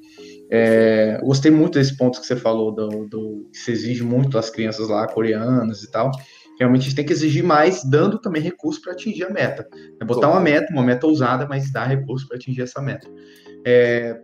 [0.51, 4.49] É, gostei muito desse ponto que você falou, do, do que se exige muito das
[4.49, 6.11] crianças lá coreanas e tal
[6.59, 9.69] realmente a gente tem que exigir mais, dando também recursos para atingir a meta.
[10.01, 13.09] É botar uma meta, uma meta ousada, mas dar recursos para atingir essa meta.
[13.65, 14.21] É,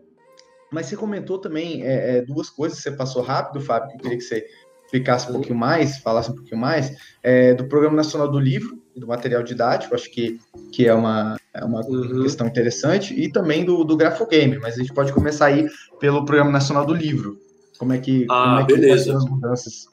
[0.72, 4.18] mas você comentou também é, é, duas coisas você passou rápido, Fábio, que eu queria
[4.18, 4.46] que você
[4.84, 6.92] explicasse um pouquinho mais, falasse um pouquinho mais,
[7.22, 10.38] é, do Programa Nacional do Livro do Material Didático, acho que,
[10.70, 12.22] que é uma, é uma uhum.
[12.22, 15.66] questão interessante, e também do, do Grafogame, mas a gente pode começar aí
[15.98, 17.38] pelo Programa Nacional do Livro.
[17.78, 19.16] Como é que, ah, como é que beleza.
[19.16, 19.86] as mudanças?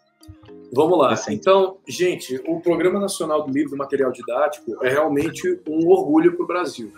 [0.71, 1.15] Vamos lá.
[1.29, 6.43] Então, gente, o Programa Nacional do Livro e Material Didático é realmente um orgulho para
[6.43, 6.91] o Brasil.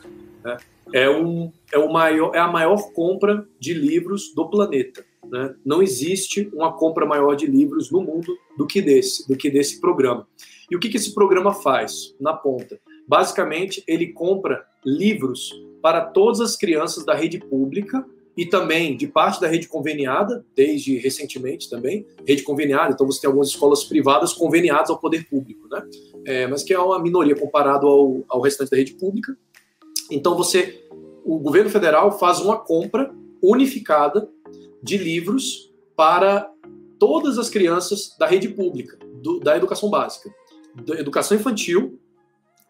[0.44, 0.58] Né?
[0.94, 5.06] É, um, é, o maior, é a maior compra de livros do planeta.
[5.26, 5.56] Né?
[5.66, 9.80] Não existe uma compra maior de livros no mundo do que desse, do que desse
[9.80, 10.28] programa.
[10.70, 12.80] E o que, que esse programa faz na ponta?
[13.08, 18.06] Basicamente, ele compra livros para todas as crianças da rede pública
[18.36, 23.28] e também de parte da rede conveniada, desde recentemente também, rede conveniada, então você tem
[23.28, 25.84] algumas escolas privadas conveniadas ao poder público, né?
[26.26, 29.36] É, mas que é uma minoria comparado ao, ao restante da rede pública.
[30.10, 30.86] Então você,
[31.26, 34.30] o governo federal faz uma compra unificada
[34.82, 36.50] de livros para
[37.00, 40.34] todas as crianças da rede pública, do, da educação básica,
[40.86, 42.00] da educação infantil,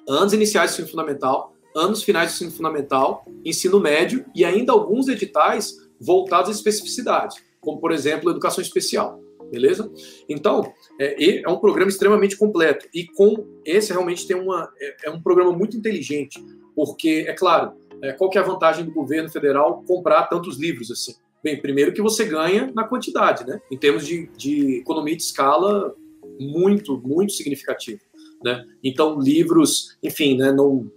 [0.08, 5.08] anos iniciais do ensino fundamental, anos finais do ensino fundamental, ensino médio e ainda alguns
[5.08, 9.20] editais voltados à especificidade, como por exemplo educação especial,
[9.52, 9.92] beleza?
[10.28, 15.10] Então é, é um programa extremamente completo e com esse realmente tem uma é, é
[15.12, 16.44] um programa muito inteligente,
[16.76, 20.90] porque é claro é, qual que é a vantagem do governo federal comprar tantos livros
[20.90, 21.16] assim?
[21.44, 23.60] Bem, primeiro que você ganha na quantidade, né?
[23.72, 25.96] Em termos de, de economia de escala,
[26.40, 28.00] muito, muito significativo.
[28.44, 28.66] Né?
[28.84, 30.92] Então, livros, enfim, né, não,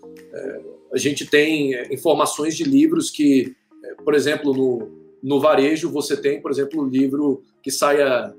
[0.93, 4.89] a gente tem é, informações de livros que, é, por exemplo, no,
[5.23, 8.33] no varejo, você tem, por exemplo, um livro que sai a,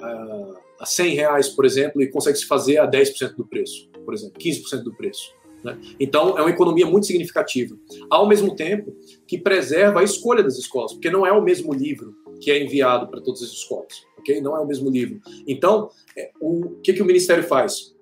[0.00, 4.14] a, a 100 reais, por exemplo, e consegue se fazer a 10% do preço, por
[4.14, 5.36] exemplo, 15% do preço.
[5.64, 5.76] Né?
[5.98, 7.76] Então, é uma economia muito significativa.
[8.08, 8.94] Ao mesmo tempo
[9.26, 13.08] que preserva a escolha das escolas, porque não é o mesmo livro que é enviado
[13.08, 14.40] para todas as escolas, ok?
[14.40, 15.20] Não é o mesmo livro.
[15.46, 17.92] Então, é, o que, que o Ministério faz?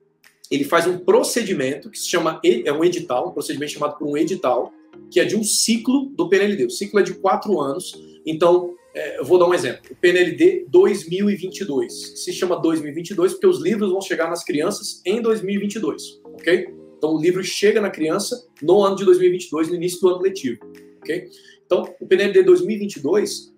[0.50, 4.16] Ele faz um procedimento que se chama, é um edital, um procedimento chamado por um
[4.16, 4.72] edital,
[5.10, 6.66] que é de um ciclo do PNLD.
[6.66, 7.92] O ciclo é de quatro anos.
[8.24, 9.80] Então, é, eu vou dar um exemplo.
[9.90, 12.22] O PNLD 2022.
[12.22, 16.68] Se chama 2022 porque os livros vão chegar nas crianças em 2022, ok?
[16.96, 20.58] Então, o livro chega na criança no ano de 2022, no início do ano letivo.
[20.98, 21.28] ok?
[21.64, 23.52] Então, o PNLD 2022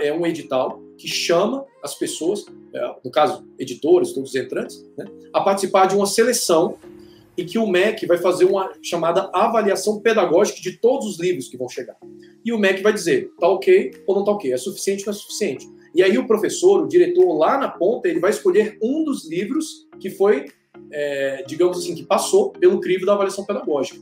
[0.00, 2.44] é um edital que chama as pessoas,
[2.74, 6.76] é, no caso, editores, todos os entrantes, né, a participar de uma seleção
[7.36, 11.56] em que o MEC vai fazer uma chamada avaliação pedagógica de todos os livros que
[11.56, 11.96] vão chegar.
[12.44, 15.18] E o MEC vai dizer, tá ok ou não tá ok, é suficiente ou não
[15.18, 15.68] é suficiente.
[15.94, 19.88] E aí o professor, o diretor lá na ponta, ele vai escolher um dos livros
[19.98, 20.46] que foi
[20.90, 24.00] é, digamos assim, que passou pelo crivo da avaliação pedagógica.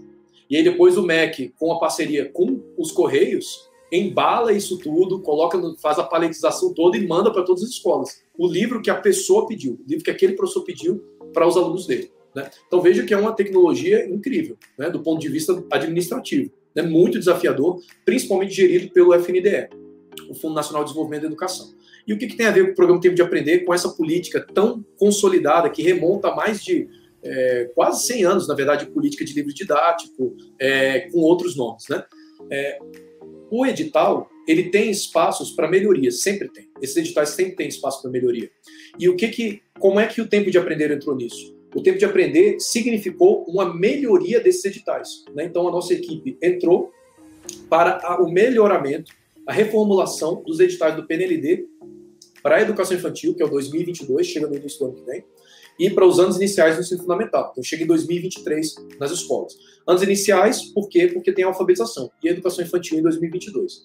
[0.48, 5.58] E aí depois o MEC, com a parceria com os Correios, embala isso tudo, coloca,
[5.80, 8.22] faz a paletização toda e manda para todas as escolas.
[8.36, 11.86] O livro que a pessoa pediu, o livro que aquele professor pediu para os alunos
[11.86, 12.10] dele.
[12.34, 12.50] Né?
[12.66, 16.50] Então veja que é uma tecnologia incrível, né, do ponto de vista administrativo.
[16.74, 19.68] Né, muito desafiador, principalmente gerido pelo FNDE,
[20.28, 21.72] o Fundo Nacional de Desenvolvimento da Educação.
[22.06, 23.88] E o que, que tem a ver com o programa Tempo de Aprender, com essa
[23.90, 26.88] política tão consolidada, que remonta a mais de
[27.22, 31.84] é, quase 100 anos, na verdade, de política de livro didático, é, com outros nomes.
[31.88, 32.02] Né?
[32.50, 32.78] É,
[33.50, 36.68] o edital, ele tem espaços para melhoria, sempre tem.
[36.80, 38.50] Esses editais sempre têm espaço para melhoria.
[38.98, 41.56] E o que que, como é que o Tempo de Aprender entrou nisso?
[41.74, 45.24] O Tempo de Aprender significou uma melhoria desses editais.
[45.34, 45.44] Né?
[45.44, 46.92] Então, a nossa equipe entrou
[47.68, 49.12] para o melhoramento,
[49.46, 51.66] a reformulação dos editais do PNLD
[52.42, 55.24] para a educação infantil, que é o 2022, chega no início do ano que vem,
[55.78, 57.50] e para os anos iniciais do ensino fundamental.
[57.52, 59.56] Então, chega em 2023 nas escolas.
[59.86, 61.06] Anos iniciais, por quê?
[61.06, 63.84] Porque tem alfabetização e educação infantil em 2022.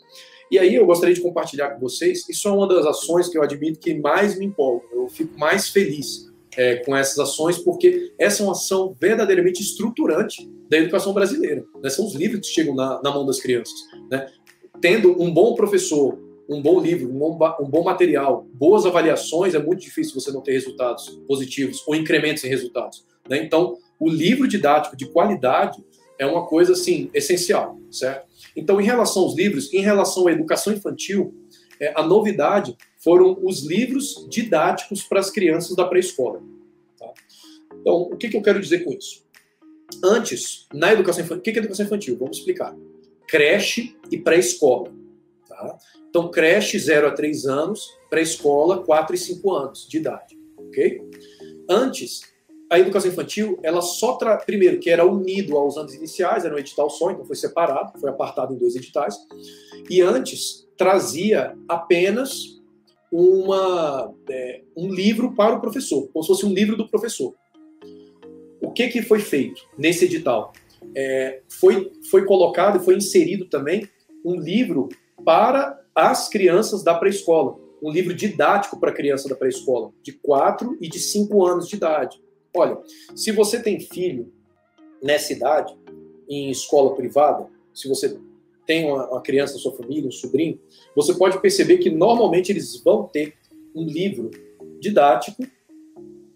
[0.52, 3.44] E aí eu gostaria de compartilhar com vocês, isso é uma das ações que eu
[3.44, 8.44] admito que mais me empolga, eu fico mais feliz é, com essas ações, porque essa
[8.44, 11.66] é uma ação verdadeiramente estruturante da educação brasileira.
[11.82, 11.90] Né?
[11.90, 13.74] São os livros que chegam na, na mão das crianças.
[14.12, 14.28] Né?
[14.82, 16.18] Tendo um bom professor,
[16.50, 20.42] um bom livro, um bom, um bom material, boas avaliações, é muito difícil você não
[20.42, 23.06] ter resultados positivos ou incrementos em resultados.
[23.30, 23.44] Né?
[23.44, 25.84] Então, o livro didático de qualidade
[26.20, 28.28] é uma coisa assim essencial, certo?
[28.56, 31.34] Então, em relação aos livros, em relação à educação infantil,
[31.80, 36.42] é, a novidade foram os livros didáticos para as crianças da pré-escola.
[36.98, 37.12] Tá?
[37.80, 39.24] Então, o que, que, eu quero dizer com isso?
[40.04, 42.18] Antes, na educação infantil, o que, que é educação infantil?
[42.18, 42.76] Vamos explicar.
[43.28, 44.92] Creche e pré-escola.
[45.64, 45.78] Tá?
[46.10, 51.02] Então, creche 0 a 3 anos, pré-escola 4 e 5 anos de idade, ok?
[51.70, 52.22] Antes,
[52.72, 54.38] a educação infantil, ela só, tra...
[54.38, 58.10] primeiro, que era unido aos anos iniciais, era um edital só, então foi separado, foi
[58.10, 59.16] apartado em dois editais,
[59.90, 62.62] e antes trazia apenas
[63.12, 67.34] uma, é, um livro para o professor, como se fosse um livro do professor.
[68.62, 70.52] O que, que foi feito nesse edital?
[70.96, 73.88] é, foi, foi colocado foi inserido também
[74.26, 74.90] um livro
[75.24, 80.88] para as crianças da pré-escola, um livro didático para criança da pré-escola, de 4 e
[80.88, 82.22] de 5 anos de idade.
[82.56, 82.78] Olha,
[83.16, 84.32] se você tem filho
[85.02, 85.76] nessa idade,
[86.30, 88.18] em escola privada, se você
[88.66, 90.60] tem uma, uma criança na sua família, um sobrinho,
[90.96, 93.36] você pode perceber que normalmente eles vão ter
[93.76, 94.32] um livro
[94.80, 95.44] didático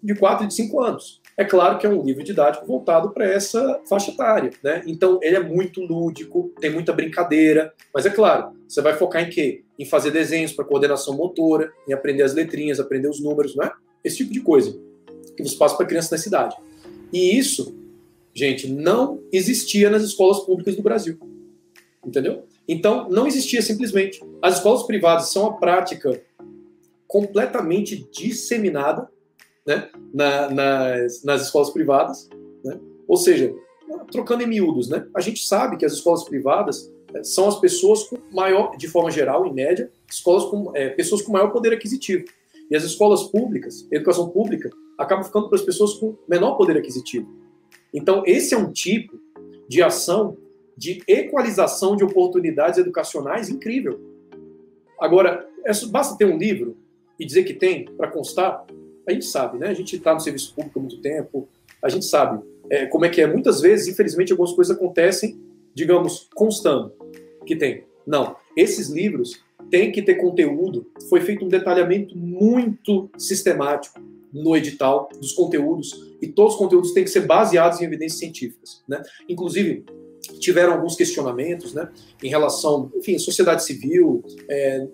[0.02, 1.20] de 4 e de 5 anos.
[1.38, 4.82] É claro que é um livro didático voltado para essa faixa etária, né?
[4.88, 9.30] Então ele é muito lúdico, tem muita brincadeira, mas é claro, você vai focar em
[9.30, 9.62] quê?
[9.78, 13.70] Em fazer desenhos para coordenação motora, em aprender as letrinhas, aprender os números, né?
[14.02, 14.76] Esse tipo de coisa
[15.36, 16.56] que você passa para criança da cidade.
[17.12, 17.72] E isso,
[18.34, 21.20] gente, não existia nas escolas públicas do Brasil.
[22.04, 22.46] Entendeu?
[22.66, 24.20] Então, não existia simplesmente.
[24.42, 26.20] As escolas privadas são a prática
[27.06, 29.08] completamente disseminada
[29.68, 32.26] né, na, nas, nas escolas privadas.
[32.64, 32.80] Né?
[33.06, 33.54] Ou seja,
[34.10, 35.06] trocando em miúdos, né?
[35.14, 39.10] a gente sabe que as escolas privadas é, são as pessoas com maior, de forma
[39.10, 42.24] geral, em média, escolas com, é, pessoas com maior poder aquisitivo.
[42.70, 47.28] E as escolas públicas, educação pública, acaba ficando para as pessoas com menor poder aquisitivo.
[47.92, 49.20] Então, esse é um tipo
[49.68, 50.36] de ação
[50.76, 54.00] de equalização de oportunidades educacionais incrível.
[54.98, 56.74] Agora, é, basta ter um livro
[57.18, 58.64] e dizer que tem para constar,
[59.08, 59.68] a gente sabe, né?
[59.68, 61.48] A gente está no serviço público há muito tempo,
[61.82, 63.26] a gente sabe é, como é que é.
[63.26, 65.40] Muitas vezes, infelizmente, algumas coisas acontecem,
[65.74, 66.92] digamos, constando
[67.46, 67.84] que tem.
[68.06, 70.86] Não, esses livros têm que ter conteúdo.
[71.08, 74.00] Foi feito um detalhamento muito sistemático
[74.32, 78.82] no edital dos conteúdos e todos os conteúdos têm que ser baseados em evidências científicas,
[78.86, 79.02] né?
[79.28, 79.84] Inclusive
[80.40, 81.88] tiveram alguns questionamentos, né,
[82.22, 84.22] em relação, enfim, sociedade civil.
[84.48, 84.86] É,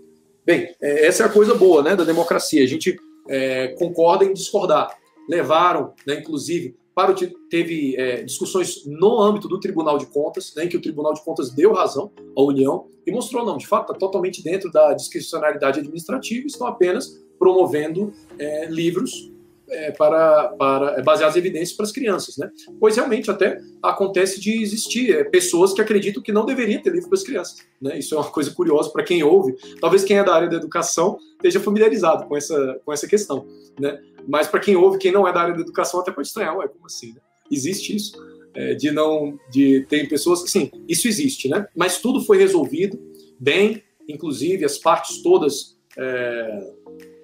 [0.45, 2.63] bem, é, essa é a coisa boa, né, da democracia.
[2.63, 2.97] A gente
[3.29, 4.97] é, concorda em discordar.
[5.29, 7.15] Levaram, né, inclusive, para o,
[7.49, 11.25] teve é, discussões no âmbito do Tribunal de Contas, né, em que o Tribunal de
[11.25, 15.81] Contas deu razão à União e mostrou, não, de fato, está totalmente dentro da discricionalidade
[15.81, 19.33] administrativa, estão apenas promovendo é, livros
[19.69, 22.51] é, para, para é, baseados em evidências para as crianças, né?
[22.79, 27.09] Pois realmente até acontece de existir é, pessoas que acreditam que não deveria ter livro
[27.09, 27.99] para as crianças, né?
[27.99, 29.55] Isso é uma coisa curiosa para quem ouve.
[29.81, 33.47] Talvez quem é da área da educação esteja familiarizado com essa, com essa questão,
[33.79, 34.01] né?
[34.27, 36.69] Mas para quem ouve, quem não é da área da educação até pode estranhar, ué,
[36.69, 37.13] como assim?
[37.13, 37.21] Né?
[37.51, 38.13] Existe isso?
[38.55, 41.67] É, de não, de ter pessoas, sim, isso existe, né?
[41.75, 42.99] Mas tudo foi resolvido
[43.39, 46.73] bem, inclusive as partes todas é,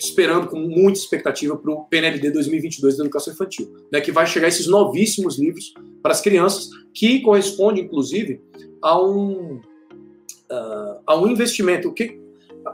[0.01, 4.49] esperando com muita expectativa para o PNLD 2022 da educação infantil, né, que vai chegar
[4.49, 8.41] esses novíssimos livros para as crianças, que corresponde, inclusive,
[8.83, 11.89] a um, uh, a um investimento.
[11.89, 12.19] O que,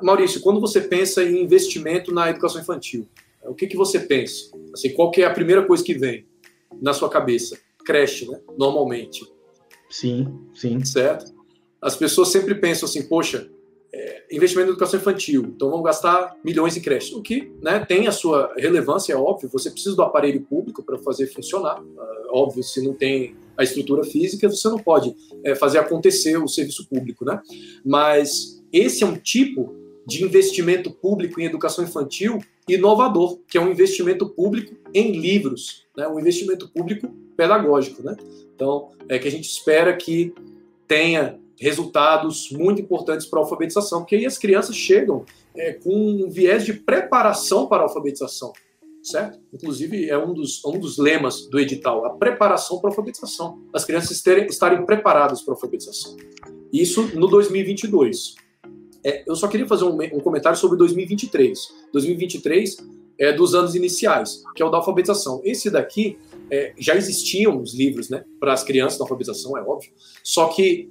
[0.01, 3.09] Maurício, quando você pensa em investimento na educação infantil,
[3.43, 4.51] o que, que você pensa?
[4.73, 6.27] Assim, qual que é a primeira coisa que vem
[6.81, 7.59] na sua cabeça?
[7.85, 8.41] Creche, né?
[8.57, 9.25] Normalmente.
[9.91, 10.85] Sim, sim.
[10.85, 11.35] Certo?
[11.81, 13.49] As pessoas sempre pensam assim, poxa,
[14.31, 18.12] investimento em educação infantil, então vamos gastar milhões em creches, o que né, tem a
[18.12, 22.83] sua relevância, é óbvio, você precisa do aparelho público para fazer funcionar, é, óbvio, se
[22.83, 27.41] não tem a estrutura física, você não pode é, fazer acontecer o serviço público, né?
[27.85, 29.75] Mas esse é um tipo
[30.07, 36.07] de investimento público em educação infantil inovador, que é um investimento público em livros, né?
[36.09, 38.03] um investimento público pedagógico.
[38.03, 38.17] Né?
[38.55, 40.33] Então, é que a gente espera que
[40.87, 46.31] tenha resultados muito importantes para a alfabetização, porque aí as crianças chegam é, com um
[46.31, 48.53] viés de preparação para a alfabetização,
[49.03, 49.38] certo?
[49.53, 53.62] Inclusive, é um dos, um dos lemas do edital, a preparação para a alfabetização.
[53.73, 56.16] As crianças terem, estarem preparadas para a alfabetização.
[56.73, 58.35] Isso no 2022.
[59.05, 61.59] É, eu só queria fazer um, um comentário sobre 2023.
[61.92, 62.77] 2023
[63.19, 65.40] é dos anos iniciais, que é o da alfabetização.
[65.45, 66.19] Esse daqui
[66.51, 69.90] é, já existiam os livros, né, para as crianças da alfabetização, é óbvio.
[70.23, 70.90] Só que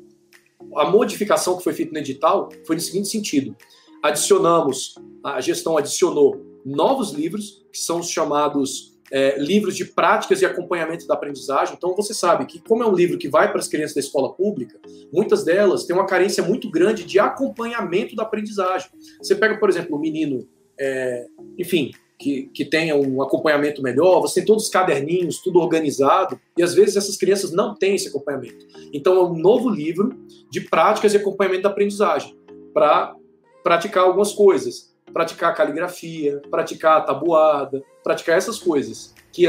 [0.75, 3.55] a modificação que foi feita no edital foi no seguinte sentido:
[4.03, 10.45] adicionamos, a gestão adicionou novos livros, que são os chamados é, livros de práticas e
[10.45, 11.75] acompanhamento da aprendizagem.
[11.77, 14.33] Então, você sabe que, como é um livro que vai para as crianças da escola
[14.33, 14.79] pública,
[15.13, 18.89] muitas delas têm uma carência muito grande de acompanhamento da aprendizagem.
[19.19, 20.47] Você pega, por exemplo, um menino,
[20.79, 26.39] é, enfim, que, que tenha um acompanhamento melhor, você tem todos os caderninhos, tudo organizado,
[26.57, 28.65] e às vezes essas crianças não têm esse acompanhamento.
[28.93, 30.17] Então é um novo livro
[30.49, 32.37] de práticas e acompanhamento da aprendizagem,
[32.73, 33.15] para
[33.63, 39.45] praticar algumas coisas, praticar caligrafia, praticar tabuada, praticar essas coisas, que,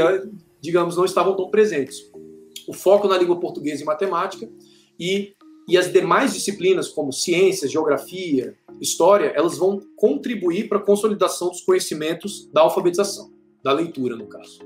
[0.59, 1.97] digamos, não estavam tão presentes.
[2.67, 4.49] O foco na língua portuguesa e matemática,
[4.99, 5.33] e
[5.67, 11.61] e as demais disciplinas, como ciências, geografia, história, elas vão contribuir para a consolidação dos
[11.61, 13.31] conhecimentos da alfabetização,
[13.63, 14.59] da leitura, no caso.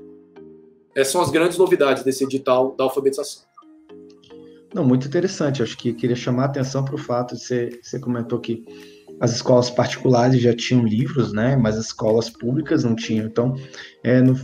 [0.94, 3.44] Essas são as grandes novidades desse edital da alfabetização.
[4.74, 5.62] Não, muito interessante.
[5.62, 8.64] Acho que queria chamar a atenção para o fato de você, você comentou que
[9.20, 11.56] as escolas particulares já tinham livros, né?
[11.56, 13.26] Mas as escolas públicas não tinham.
[13.26, 13.54] Então,
[14.02, 14.34] é, no,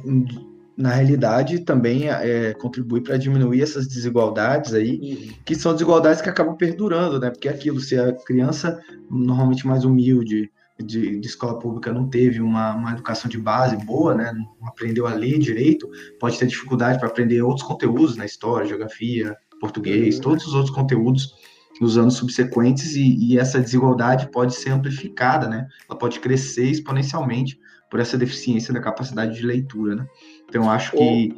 [0.79, 5.35] na realidade, também é, contribui para diminuir essas desigualdades aí, uhum.
[5.45, 7.31] que são desigualdades que acabam perdurando, né?
[7.31, 10.49] Porque é aquilo, se a criança normalmente mais humilde
[10.79, 14.33] de, de escola pública não teve uma, uma, educação de base boa, né?
[14.33, 19.37] Não aprendeu a ler direito, pode ter dificuldade para aprender outros conteúdos na história, geografia,
[19.61, 20.23] português, uhum.
[20.23, 21.35] todos os outros conteúdos
[21.81, 25.67] nos anos subsequentes e, e, essa desigualdade pode ser amplificada, né?
[25.91, 27.59] Ela pode crescer exponencialmente
[27.91, 30.07] por essa deficiência da capacidade de leitura, né?
[30.49, 31.35] Então acho que,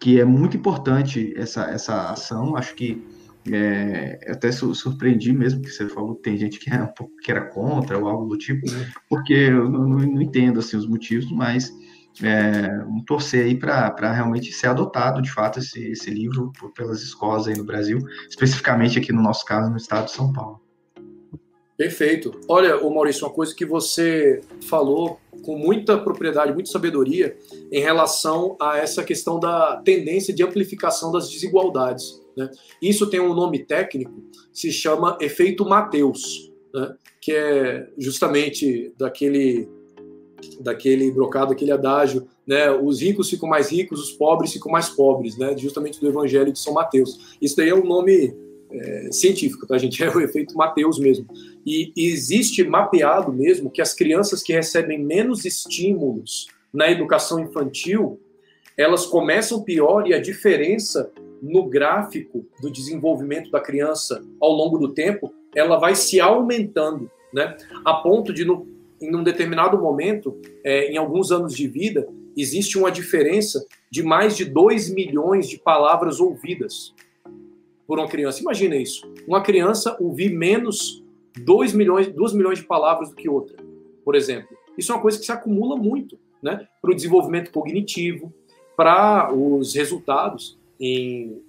[0.00, 2.56] que é muito importante essa, essa ação.
[2.56, 3.04] Acho que
[3.50, 7.30] é, até surpreendi mesmo que você falou que tem gente que, é um pouco, que
[7.30, 8.66] era contra ou algo do tipo,
[9.08, 11.70] porque eu não, não entendo assim os motivos, mas
[12.22, 17.46] é, um torcer aí para realmente ser adotado de fato esse, esse livro pelas escolas
[17.46, 17.98] aí no Brasil,
[18.28, 20.63] especificamente aqui no nosso caso no estado de São Paulo.
[21.76, 22.40] Perfeito.
[22.48, 27.36] Olha, o Maurício, uma coisa que você falou com muita propriedade, muita sabedoria
[27.70, 32.22] em relação a essa questão da tendência de amplificação das desigualdades.
[32.36, 32.48] Né?
[32.80, 34.12] Isso tem um nome técnico,
[34.52, 36.94] se chama efeito Mateus, né?
[37.20, 39.68] que é justamente daquele
[40.60, 42.70] daquele brocado, aquele adágio, né?
[42.70, 45.56] Os ricos ficam mais ricos, os pobres ficam mais pobres, né?
[45.56, 47.36] Justamente do Evangelho de São Mateus.
[47.40, 48.36] Isso daí é um nome
[48.70, 50.02] é, científico, tá, gente?
[50.04, 51.26] É o efeito Mateus mesmo.
[51.64, 58.20] E, existe mapeado mesmo que as crianças que recebem menos estímulos na educação infantil,
[58.76, 61.10] elas começam pior e a diferença
[61.40, 67.56] no gráfico do desenvolvimento da criança ao longo do tempo, ela vai se aumentando, né?
[67.84, 68.66] A ponto de, no,
[69.00, 74.36] em um determinado momento, é, em alguns anos de vida, existe uma diferença de mais
[74.36, 76.94] de 2 milhões de palavras ouvidas
[77.86, 78.40] por uma criança.
[78.40, 79.06] Imagina isso.
[79.28, 81.03] Uma criança ouvir menos
[81.38, 83.56] 2 milhões, 2 milhões de palavras do que outra,
[84.04, 84.56] por exemplo.
[84.76, 88.32] Isso é uma coisa que se acumula muito né, para o desenvolvimento cognitivo,
[88.76, 91.40] para os resultados em,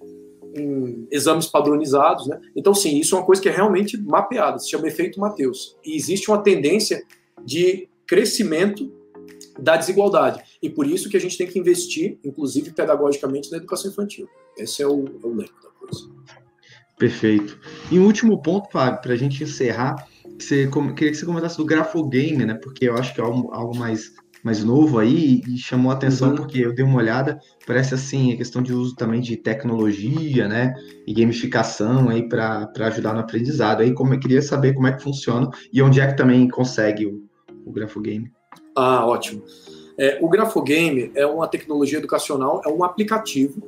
[0.54, 2.26] em, exames padronizados.
[2.26, 2.40] Né?
[2.54, 5.76] Então, sim, isso é uma coisa que é realmente mapeada, se chama efeito Mateus.
[5.84, 7.04] E existe uma tendência
[7.44, 8.92] de crescimento
[9.58, 10.42] da desigualdade.
[10.62, 14.28] E por isso que a gente tem que investir, inclusive pedagogicamente, na educação infantil.
[14.56, 16.15] Esse é o, é o da coisa.
[16.98, 17.58] Perfeito.
[17.90, 20.06] E um último ponto, Fábio, para a gente encerrar,
[20.38, 22.54] que você, queria que você comentasse do grafogame, né?
[22.54, 26.30] Porque eu acho que é algo, algo mais, mais novo aí e chamou a atenção
[26.30, 26.36] uhum.
[26.36, 30.74] porque eu dei uma olhada, parece assim, a questão de uso também de tecnologia, né?
[31.06, 33.82] E gamificação aí para ajudar no aprendizado.
[33.82, 37.06] Aí como eu queria saber como é que funciona e onde é que também consegue
[37.06, 37.22] o,
[37.66, 38.32] o grafogame.
[38.74, 39.42] Ah, ótimo.
[39.98, 43.62] É, o grafogame é uma tecnologia educacional, é um aplicativo,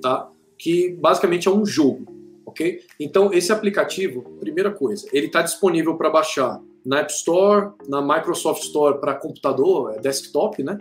[0.00, 0.28] tá?
[0.58, 2.11] Que basicamente é um jogo
[2.52, 2.80] ok?
[3.00, 8.62] Então, esse aplicativo, primeira coisa, ele está disponível para baixar na App Store, na Microsoft
[8.62, 10.78] Store para computador, é desktop, né?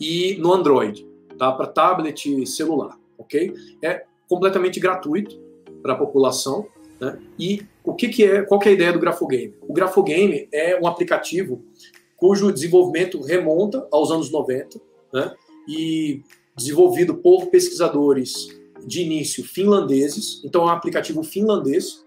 [0.00, 1.06] E no Android,
[1.38, 1.52] tá?
[1.52, 3.54] Para tablet e celular, ok?
[3.82, 5.40] É completamente gratuito
[5.80, 6.66] para a população,
[7.00, 7.18] né?
[7.38, 9.54] E o que, que é, qual que é a ideia do Grafogame?
[9.68, 11.62] O Grafogame é um aplicativo
[12.16, 14.80] cujo desenvolvimento remonta aos anos 90,
[15.12, 15.32] né?
[15.68, 16.22] E
[16.56, 18.48] desenvolvido por pesquisadores
[18.86, 22.04] de início finlandeses, então é um aplicativo finlandês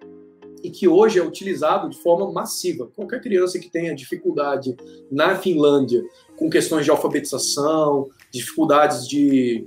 [0.63, 2.89] e que hoje é utilizado de forma massiva.
[2.95, 4.75] Qualquer criança que tenha dificuldade
[5.11, 6.03] na Finlândia
[6.37, 9.65] com questões de alfabetização, dificuldades de,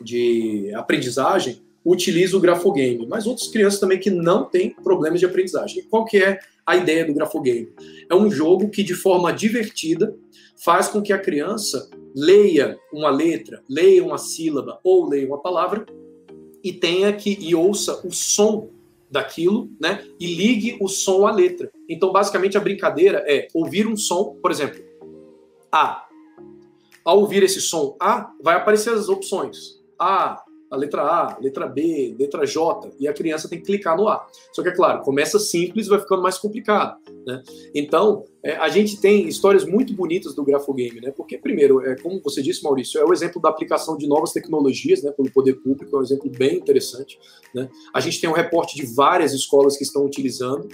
[0.00, 3.06] de aprendizagem, utiliza o grafogame.
[3.06, 5.84] Mas outras crianças também que não têm problemas de aprendizagem.
[5.88, 7.72] Qual que é a ideia do grafogame?
[8.10, 10.14] É um jogo que de forma divertida
[10.56, 15.86] faz com que a criança leia uma letra, leia uma sílaba ou leia uma palavra
[16.68, 18.68] e tenha que e ouça o som
[19.10, 20.06] daquilo, né?
[20.20, 21.72] E ligue o som à letra.
[21.88, 24.78] Então, basicamente, a brincadeira é ouvir um som, por exemplo,
[25.72, 26.06] A.
[27.02, 29.80] Ao ouvir esse som A, vai aparecer as opções.
[29.98, 34.08] A, a letra A, letra B, letra J, e a criança tem que clicar no
[34.08, 34.26] A.
[34.52, 36.98] Só que, é claro, começa simples vai ficando mais complicado.
[37.26, 37.42] Né?
[37.74, 41.10] Então, é, a gente tem histórias muito bonitas do grafogame, né?
[41.10, 45.02] porque, primeiro, é, como você disse, Maurício, é o exemplo da aplicação de novas tecnologias
[45.02, 47.18] né, pelo poder público, é um exemplo bem interessante.
[47.54, 47.68] Né?
[47.94, 50.68] A gente tem um reporte de várias escolas que estão utilizando,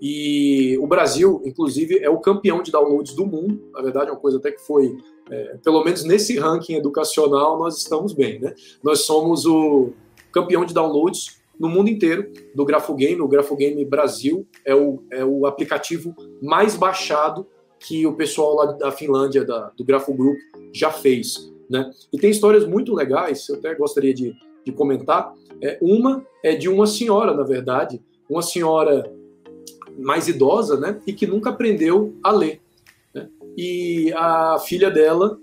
[0.00, 4.20] e o Brasil, inclusive, é o campeão de downloads do mundo, na verdade, é uma
[4.20, 4.96] coisa até que foi
[5.30, 8.38] é, pelo menos nesse ranking educacional, nós estamos bem.
[8.40, 8.54] Né?
[8.82, 9.90] Nós somos o
[10.32, 13.20] campeão de downloads no mundo inteiro do Grafogame.
[13.20, 17.46] O Grafogame Brasil é o, é o aplicativo mais baixado
[17.78, 20.38] que o pessoal lá da Finlândia, da, do Grafo Group,
[20.72, 21.50] já fez.
[21.68, 21.90] Né?
[22.12, 25.32] E tem histórias muito legais, eu até gostaria de, de comentar.
[25.62, 29.10] É, uma é de uma senhora, na verdade, uma senhora
[29.98, 32.60] mais idosa, né, e que nunca aprendeu a ler.
[33.56, 35.38] E a filha dela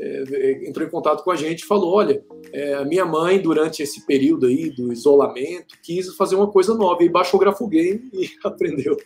[0.00, 3.82] é, entrou em contato com a gente e falou: olha, é, a minha mãe, durante
[3.82, 8.30] esse período aí do isolamento, quis fazer uma coisa nova e baixou o Grafogame e
[8.44, 8.96] aprendeu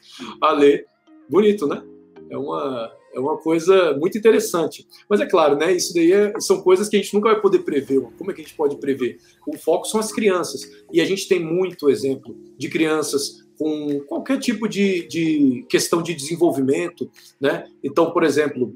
[0.41, 0.87] a ler.
[1.29, 1.83] Bonito, né?
[2.31, 4.87] É uma, é uma coisa muito interessante.
[5.09, 5.73] Mas é claro, né?
[5.73, 8.01] Isso daí é, são coisas que a gente nunca vai poder prever.
[8.19, 9.19] Como é que a gente pode prever?
[9.47, 10.71] O foco são as crianças.
[10.93, 16.15] E a gente tem muito exemplo de crianças com qualquer tipo de, de questão de
[16.15, 17.67] desenvolvimento, né?
[17.83, 18.75] Então, por exemplo,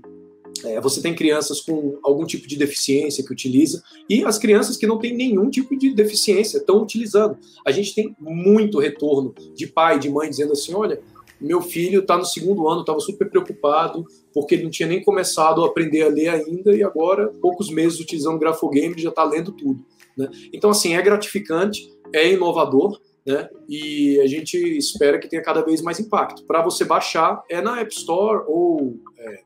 [0.64, 4.86] é, você tem crianças com algum tipo de deficiência que utiliza e as crianças que
[4.86, 7.36] não têm nenhum tipo de deficiência estão utilizando.
[7.64, 11.00] A gente tem muito retorno de pai, de mãe dizendo assim, olha,
[11.40, 15.62] meu filho está no segundo ano, estava super preocupado porque ele não tinha nem começado
[15.62, 19.52] a aprender a ler ainda e agora, poucos meses utilizando grafogame, ele já está lendo
[19.52, 19.84] tudo.
[20.16, 20.28] Né?
[20.52, 23.48] Então, assim, é gratificante, é inovador, né?
[23.68, 26.44] E a gente espera que tenha cada vez mais impacto.
[26.44, 29.40] Para você baixar, é na App Store ou é,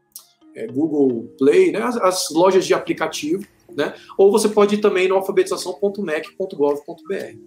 [0.57, 1.81] é Google Play, né?
[1.83, 3.43] As, as, lojas de aplicativo,
[3.75, 3.95] né?
[4.19, 7.39] Ou você pode ir também no alfabetização.mec.gov.br.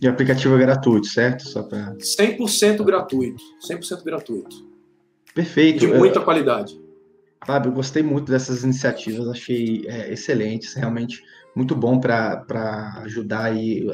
[0.00, 1.46] E aplicativo é gratuito, certo?
[1.46, 1.94] Só pra...
[1.96, 3.42] 100% gratuito.
[3.70, 4.56] 100% gratuito.
[5.34, 5.80] Perfeito.
[5.80, 6.82] De muita qualidade.
[7.46, 11.22] Fábio, eu gostei muito dessas iniciativas, achei é, excelentes, realmente
[11.54, 13.86] muito bom para ajudar aí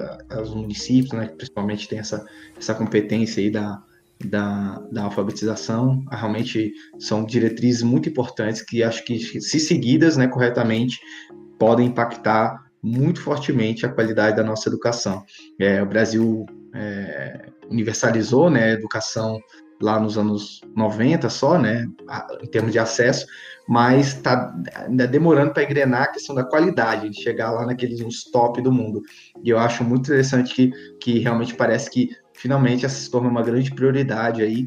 [0.43, 2.25] os municípios, né, que principalmente tem essa,
[2.57, 3.83] essa competência aí da,
[4.25, 6.05] da, da alfabetização.
[6.11, 10.99] Realmente são diretrizes muito importantes que acho que, se seguidas né, corretamente,
[11.59, 15.23] podem impactar muito fortemente a qualidade da nossa educação.
[15.59, 19.39] É, o Brasil é, universalizou né, a educação
[19.81, 21.87] lá nos anos 90 só, né,
[22.43, 23.27] em termos de acesso,
[23.71, 28.25] mas está ainda demorando para engrenar a questão da qualidade, de chegar lá naqueles uns
[28.25, 29.01] top do mundo.
[29.45, 33.45] E eu acho muito interessante que, que realmente parece que finalmente essa se torna uma
[33.45, 34.66] grande prioridade aí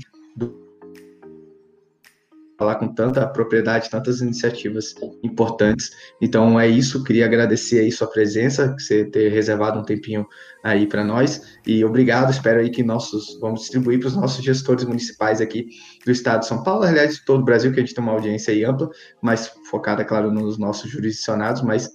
[2.63, 5.91] falar com tanta propriedade, tantas iniciativas importantes.
[6.21, 10.25] Então é isso, queria agradecer aí sua presença, você ter reservado um tempinho
[10.63, 12.31] aí para nós e obrigado.
[12.31, 15.67] Espero aí que nossos vamos distribuir para os nossos gestores municipais aqui
[16.05, 18.13] do Estado de São Paulo, aliás de todo o Brasil, que a gente tem uma
[18.13, 18.89] audiência aí ampla,
[19.21, 21.89] mas focada, claro, nos nossos jurisdicionados, mas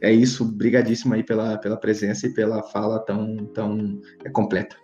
[0.00, 4.76] é isso, brigadíssimo aí pela, pela presença e pela fala tão, tão é, completa.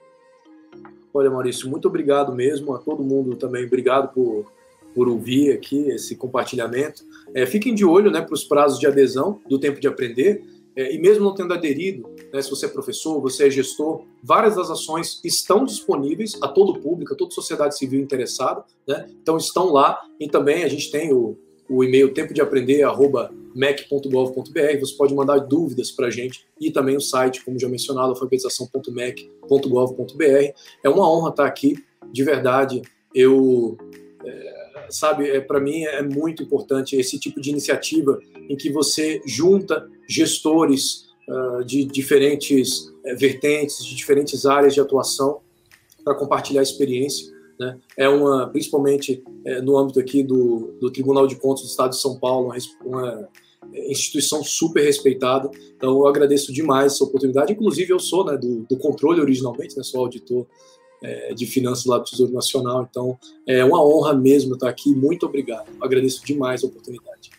[1.12, 3.66] Olha, Maurício, muito obrigado mesmo a todo mundo também.
[3.66, 4.50] Obrigado por
[4.94, 7.04] por ouvir aqui esse compartilhamento.
[7.34, 10.44] É, fiquem de olho né, para os prazos de adesão do tempo de aprender.
[10.74, 14.56] É, e mesmo não tendo aderido, né, se você é professor, você é gestor, várias
[14.56, 18.64] das ações estão disponíveis a todo público, a toda sociedade civil interessada.
[18.86, 19.06] Né?
[19.20, 21.36] Então estão lá e também a gente tem o,
[21.68, 22.86] o e-mail tempo de aprender
[23.54, 24.80] mac.gov.br.
[24.80, 30.54] Você pode mandar dúvidas para a gente e também o site, como já mencionado, alfabetização.mac.gov.br.
[30.82, 31.76] É uma honra estar aqui,
[32.10, 32.80] de verdade.
[33.14, 33.76] Eu
[34.92, 38.18] sabe, é, para mim é muito importante esse tipo de iniciativa
[38.48, 45.40] em que você junta gestores uh, de diferentes uh, vertentes, de diferentes áreas de atuação
[46.04, 47.32] para compartilhar experiência.
[47.58, 47.78] Né?
[47.96, 52.00] É uma, principalmente é, no âmbito aqui do, do Tribunal de Contas do Estado de
[52.00, 53.28] São Paulo, uma, uma
[53.88, 55.50] instituição super respeitada.
[55.76, 57.52] Então eu agradeço demais essa oportunidade.
[57.52, 60.46] Inclusive eu sou né, do, do controle originalmente, né, sou auditor
[61.02, 62.86] é, de finanças lá do Tesouro Nacional.
[62.88, 64.94] Então, é uma honra mesmo estar aqui.
[64.94, 65.66] Muito obrigado.
[65.80, 67.31] Agradeço demais a oportunidade.